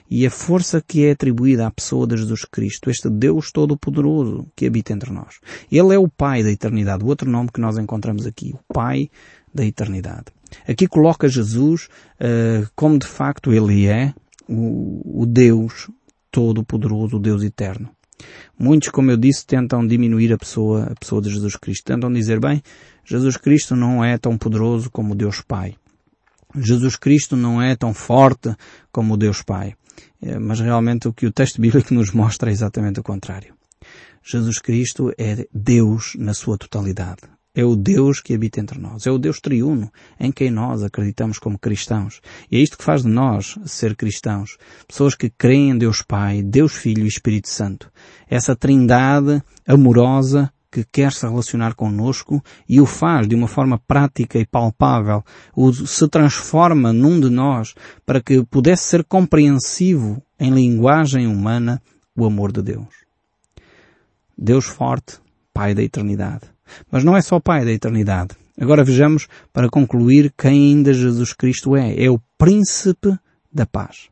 E 0.09 0.24
a 0.24 0.30
força 0.30 0.80
que 0.80 1.04
é 1.04 1.11
atribuída 1.11 1.66
à 1.66 1.70
pessoa 1.70 2.07
de 2.07 2.16
Jesus 2.16 2.44
Cristo, 2.44 2.88
este 2.88 3.11
Deus 3.11 3.50
Todo-Poderoso 3.50 4.46
que 4.54 4.66
habita 4.66 4.92
entre 4.92 5.12
nós. 5.12 5.40
Ele 5.70 5.94
é 5.94 5.98
o 5.98 6.09
Pai 6.09 6.42
da 6.42 6.50
eternidade, 6.50 7.02
o 7.02 7.09
outro 7.09 7.28
nome 7.28 7.50
que 7.52 7.61
nós 7.61 7.76
encontramos 7.76 8.26
aqui, 8.26 8.54
o 8.54 8.72
Pai 8.72 9.11
da 9.52 9.64
eternidade. 9.64 10.26
Aqui 10.68 10.87
coloca 10.87 11.28
Jesus 11.28 11.88
uh, 12.20 12.68
como 12.76 12.98
de 12.98 13.07
facto 13.07 13.52
Ele 13.52 13.87
é, 13.87 14.14
o, 14.48 15.22
o 15.22 15.26
Deus 15.26 15.90
Todo-Poderoso, 16.30 17.16
o 17.16 17.20
Deus 17.20 17.42
Eterno. 17.42 17.90
Muitos, 18.59 18.88
como 18.88 19.11
eu 19.11 19.16
disse, 19.16 19.46
tentam 19.46 19.87
diminuir 19.87 20.33
a 20.33 20.38
pessoa, 20.38 20.85
a 20.85 20.94
pessoa 20.94 21.20
de 21.20 21.31
Jesus 21.31 21.57
Cristo. 21.57 21.85
Tentam 21.85 22.12
dizer, 22.12 22.40
bem, 22.40 22.62
Jesus 23.05 23.37
Cristo 23.37 23.74
não 23.74 24.05
é 24.05 24.16
tão 24.16 24.38
poderoso 24.38 24.90
como 24.90 25.14
Deus 25.14 25.40
Pai. 25.40 25.77
Jesus 26.57 26.96
Cristo 26.96 27.37
não 27.37 27.61
é 27.61 27.74
tão 27.74 27.92
forte 27.92 28.55
como 28.92 29.16
Deus 29.16 29.42
Pai. 29.42 29.74
É, 30.22 30.38
mas 30.38 30.61
realmente 30.61 31.09
o 31.09 31.12
que 31.12 31.27
o 31.27 31.33
texto 31.33 31.61
bíblico 31.62 31.92
nos 31.92 32.12
mostra 32.12 32.50
é 32.50 32.53
exatamente 32.53 33.00
o 33.00 33.03
contrário. 33.03 33.55
Jesus 34.22 34.59
Cristo 34.59 35.12
é 35.18 35.46
Deus 35.53 36.14
na 36.18 36.33
sua 36.33 36.57
totalidade. 36.57 37.22
É 37.54 37.64
o 37.64 37.76
Deus 37.76 38.20
que 38.20 38.34
habita 38.34 38.60
entre 38.60 38.80
nós. 38.80 39.06
É 39.06 39.10
o 39.10 39.18
Deus 39.18 39.40
triuno 39.40 39.92
em 40.18 40.32
quem 40.32 40.50
nós 40.50 40.82
acreditamos 40.82 41.38
como 41.38 41.58
cristãos. 41.58 42.20
E 42.50 42.56
é 42.56 42.60
isto 42.60 42.76
que 42.76 42.82
faz 42.82 43.02
de 43.02 43.08
nós 43.08 43.56
ser 43.64 43.94
cristãos. 43.94 44.56
Pessoas 44.88 45.14
que 45.14 45.30
creem 45.30 45.70
em 45.70 45.78
Deus 45.78 46.02
Pai, 46.02 46.42
Deus 46.42 46.72
Filho 46.72 47.04
e 47.04 47.08
Espírito 47.08 47.48
Santo. 47.48 47.92
Essa 48.28 48.56
trindade 48.56 49.40
amorosa 49.66 50.52
que 50.74 50.82
quer 50.82 51.12
se 51.12 51.24
relacionar 51.24 51.76
connosco 51.76 52.42
e 52.68 52.80
o 52.80 52.86
faz 52.86 53.28
de 53.28 53.36
uma 53.36 53.46
forma 53.46 53.78
prática 53.78 54.40
e 54.40 54.44
palpável, 54.44 55.22
o 55.54 55.72
se 55.72 56.08
transforma 56.08 56.92
num 56.92 57.20
de 57.20 57.30
nós 57.30 57.76
para 58.04 58.20
que 58.20 58.44
pudesse 58.44 58.88
ser 58.88 59.04
compreensivo 59.04 60.20
em 60.40 60.50
linguagem 60.50 61.28
humana 61.28 61.80
o 62.16 62.26
amor 62.26 62.50
de 62.50 62.60
Deus. 62.60 62.88
Deus 64.36 64.64
forte, 64.64 65.20
Pai 65.52 65.72
da 65.72 65.84
eternidade. 65.84 66.53
Mas 66.90 67.05
não 67.05 67.16
é 67.16 67.20
só 67.20 67.40
Pai 67.40 67.64
da 67.64 67.72
eternidade. 67.72 68.35
Agora 68.61 68.85
vejamos, 68.85 69.27
para 69.53 69.68
concluir, 69.68 70.33
quem 70.37 70.77
ainda 70.77 70.92
Jesus 70.92 71.33
Cristo 71.33 71.77
é. 71.77 72.03
É 72.03 72.11
o 72.11 72.20
Príncipe 72.38 73.18
da 73.53 73.66
Paz. 73.66 74.09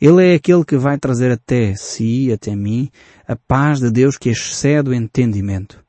Ele 0.00 0.32
é 0.32 0.34
aquele 0.34 0.64
que 0.64 0.76
vai 0.76 0.98
trazer 0.98 1.30
até 1.30 1.74
si, 1.74 2.32
até 2.32 2.54
mim, 2.54 2.90
a 3.26 3.34
paz 3.34 3.80
de 3.80 3.90
Deus 3.90 4.18
que 4.18 4.28
excede 4.28 4.90
o 4.90 4.94
entendimento 4.94 5.84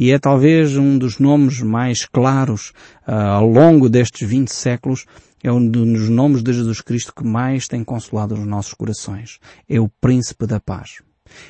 e 0.00 0.12
é 0.12 0.18
talvez 0.18 0.78
um 0.78 0.96
dos 0.96 1.18
nomes 1.18 1.60
mais 1.60 2.06
claros 2.06 2.72
uh, 3.06 3.12
ao 3.12 3.46
longo 3.46 3.86
destes 3.86 4.26
20 4.26 4.48
séculos, 4.48 5.04
é 5.42 5.52
um 5.52 5.66
dos 5.66 6.08
nomes 6.08 6.42
de 6.42 6.54
Jesus 6.54 6.80
Cristo 6.80 7.14
que 7.14 7.22
mais 7.22 7.68
tem 7.68 7.84
consolado 7.84 8.34
os 8.34 8.46
nossos 8.46 8.72
corações. 8.72 9.38
É 9.68 9.78
o 9.78 9.90
Príncipe 10.00 10.46
da 10.46 10.58
Paz. 10.58 11.02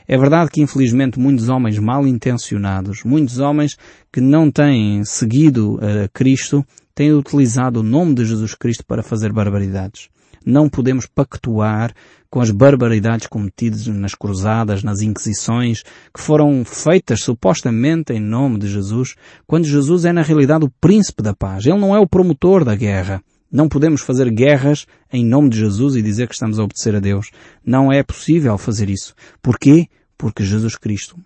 É 0.06 0.16
verdade 0.16 0.50
que 0.50 0.60
infelizmente 0.60 1.18
muitos 1.18 1.48
homens 1.48 1.78
mal 1.78 2.06
intencionados, 2.06 3.02
muitos 3.04 3.38
homens 3.38 3.76
que 4.12 4.20
não 4.20 4.50
têm 4.50 5.04
seguido 5.04 5.78
a 5.82 6.08
Cristo, 6.08 6.64
têm 6.94 7.12
utilizado 7.12 7.80
o 7.80 7.82
nome 7.82 8.14
de 8.14 8.24
Jesus 8.24 8.54
Cristo 8.54 8.84
para 8.86 9.02
fazer 9.02 9.32
barbaridades. 9.32 10.08
Não 10.44 10.68
podemos 10.68 11.06
pactuar 11.06 11.92
com 12.30 12.40
as 12.40 12.50
barbaridades 12.50 13.26
cometidas 13.26 13.86
nas 13.88 14.14
cruzadas, 14.14 14.82
nas 14.82 15.02
inquisições, 15.02 15.82
que 16.14 16.20
foram 16.20 16.64
feitas 16.64 17.22
supostamente 17.22 18.12
em 18.12 18.20
nome 18.20 18.58
de 18.58 18.68
Jesus, 18.68 19.16
quando 19.46 19.64
Jesus 19.64 20.04
é 20.04 20.12
na 20.12 20.22
realidade 20.22 20.64
o 20.64 20.72
príncipe 20.80 21.22
da 21.22 21.34
paz. 21.34 21.66
Ele 21.66 21.78
não 21.78 21.94
é 21.94 21.98
o 21.98 22.08
promotor 22.08 22.64
da 22.64 22.74
guerra. 22.74 23.22
Não 23.50 23.68
podemos 23.68 24.00
fazer 24.00 24.30
guerras 24.30 24.86
em 25.12 25.24
nome 25.24 25.50
de 25.50 25.58
Jesus 25.58 25.96
e 25.96 26.02
dizer 26.02 26.28
que 26.28 26.34
estamos 26.34 26.58
a 26.58 26.64
obedecer 26.64 26.94
a 26.94 27.00
Deus. 27.00 27.30
Não 27.64 27.92
é 27.92 28.02
possível 28.02 28.56
fazer 28.56 28.88
isso. 28.88 29.14
Porquê? 29.42 29.88
Porque 30.16 30.44
Jesus 30.44 30.76
Cristo 30.76 31.16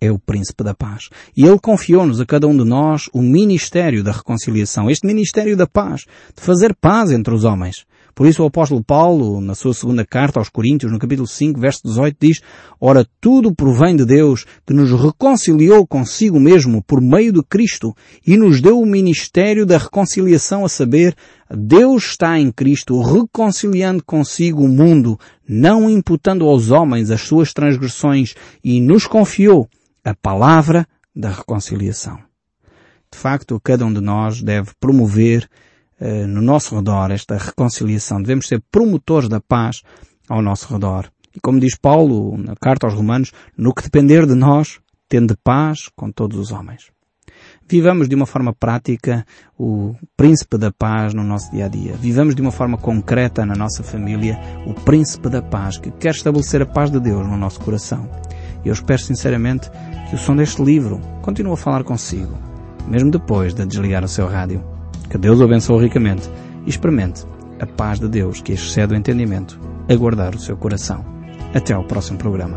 é 0.00 0.10
o 0.10 0.18
príncipe 0.18 0.64
da 0.64 0.74
paz. 0.74 1.08
E 1.36 1.44
ele 1.44 1.58
confiou-nos 1.58 2.20
a 2.20 2.26
cada 2.26 2.46
um 2.48 2.56
de 2.56 2.64
nós 2.64 3.08
o 3.12 3.22
ministério 3.22 4.02
da 4.02 4.10
reconciliação, 4.10 4.90
este 4.90 5.06
ministério 5.06 5.56
da 5.56 5.66
paz, 5.66 6.02
de 6.36 6.42
fazer 6.42 6.74
paz 6.74 7.12
entre 7.12 7.32
os 7.32 7.44
homens. 7.44 7.84
Por 8.14 8.26
isso 8.26 8.42
o 8.42 8.46
apóstolo 8.46 8.84
Paulo, 8.84 9.40
na 9.40 9.54
sua 9.54 9.72
segunda 9.72 10.04
carta 10.04 10.38
aos 10.38 10.48
Coríntios, 10.48 10.92
no 10.92 10.98
capítulo 10.98 11.26
5, 11.26 11.58
verso 11.58 11.80
18, 11.84 12.16
diz, 12.20 12.40
Ora, 12.80 13.06
tudo 13.20 13.54
provém 13.54 13.96
de 13.96 14.04
Deus, 14.04 14.44
que 14.66 14.74
nos 14.74 14.90
reconciliou 14.90 15.86
consigo 15.86 16.38
mesmo 16.38 16.82
por 16.82 17.00
meio 17.00 17.32
de 17.32 17.42
Cristo 17.42 17.94
e 18.26 18.36
nos 18.36 18.60
deu 18.60 18.78
o 18.78 18.86
ministério 18.86 19.64
da 19.64 19.78
reconciliação, 19.78 20.64
a 20.64 20.68
saber, 20.68 21.14
Deus 21.50 22.04
está 22.10 22.38
em 22.38 22.52
Cristo 22.52 23.00
reconciliando 23.00 24.04
consigo 24.04 24.62
o 24.62 24.68
mundo, 24.68 25.18
não 25.48 25.88
imputando 25.88 26.46
aos 26.46 26.70
homens 26.70 27.10
as 27.10 27.22
suas 27.22 27.52
transgressões 27.52 28.34
e 28.62 28.80
nos 28.80 29.06
confiou 29.06 29.68
a 30.04 30.14
palavra 30.14 30.86
da 31.14 31.30
reconciliação. 31.30 32.18
De 33.10 33.18
facto, 33.18 33.60
cada 33.62 33.84
um 33.84 33.92
de 33.92 34.00
nós 34.00 34.42
deve 34.42 34.70
promover 34.80 35.48
eh, 36.04 36.26
no 36.26 36.42
nosso 36.42 36.74
redor, 36.74 37.12
esta 37.12 37.36
reconciliação. 37.36 38.20
Devemos 38.20 38.48
ser 38.48 38.60
promotores 38.72 39.28
da 39.28 39.40
paz 39.40 39.82
ao 40.28 40.42
nosso 40.42 40.72
redor. 40.72 41.08
E 41.34 41.40
como 41.40 41.60
diz 41.60 41.76
Paulo 41.76 42.36
na 42.36 42.56
carta 42.56 42.88
aos 42.88 42.94
Romanos, 42.94 43.30
no 43.56 43.72
que 43.72 43.84
depender 43.84 44.26
de 44.26 44.34
nós, 44.34 44.80
tende 45.08 45.36
paz 45.44 45.88
com 45.94 46.10
todos 46.10 46.36
os 46.40 46.50
homens. 46.50 46.90
Vivamos 47.68 48.08
de 48.08 48.16
uma 48.16 48.26
forma 48.26 48.52
prática 48.52 49.24
o 49.56 49.94
príncipe 50.16 50.58
da 50.58 50.72
paz 50.72 51.14
no 51.14 51.22
nosso 51.22 51.52
dia 51.52 51.66
a 51.66 51.68
dia. 51.68 51.94
Vivamos 51.94 52.34
de 52.34 52.42
uma 52.42 52.50
forma 52.50 52.76
concreta 52.76 53.46
na 53.46 53.54
nossa 53.54 53.84
família 53.84 54.40
o 54.66 54.74
príncipe 54.74 55.28
da 55.28 55.40
paz 55.40 55.78
que 55.78 55.92
quer 55.92 56.10
estabelecer 56.10 56.62
a 56.62 56.66
paz 56.66 56.90
de 56.90 56.98
Deus 56.98 57.24
no 57.28 57.36
nosso 57.36 57.60
coração. 57.60 58.10
Eu 58.64 58.72
espero 58.72 59.00
sinceramente 59.00 59.70
que 60.10 60.16
o 60.16 60.18
som 60.18 60.34
deste 60.34 60.60
livro 60.62 61.00
continue 61.22 61.52
a 61.52 61.56
falar 61.56 61.84
consigo, 61.84 62.36
mesmo 62.88 63.10
depois 63.10 63.54
de 63.54 63.64
desligar 63.64 64.04
o 64.04 64.08
seu 64.08 64.26
rádio. 64.26 64.71
Que 65.12 65.18
Deus 65.18 65.40
o 65.40 65.44
abençoe 65.44 65.82
ricamente 65.82 66.30
e 66.64 66.70
experimente 66.70 67.26
a 67.60 67.66
paz 67.66 68.00
de 68.00 68.08
Deus 68.08 68.40
que 68.40 68.54
excede 68.54 68.94
o 68.94 68.96
entendimento 68.96 69.60
a 69.86 69.94
guardar 69.94 70.34
o 70.34 70.38
seu 70.38 70.56
coração. 70.56 71.04
Até 71.54 71.74
ao 71.74 71.84
próximo 71.84 72.16
programa. 72.16 72.50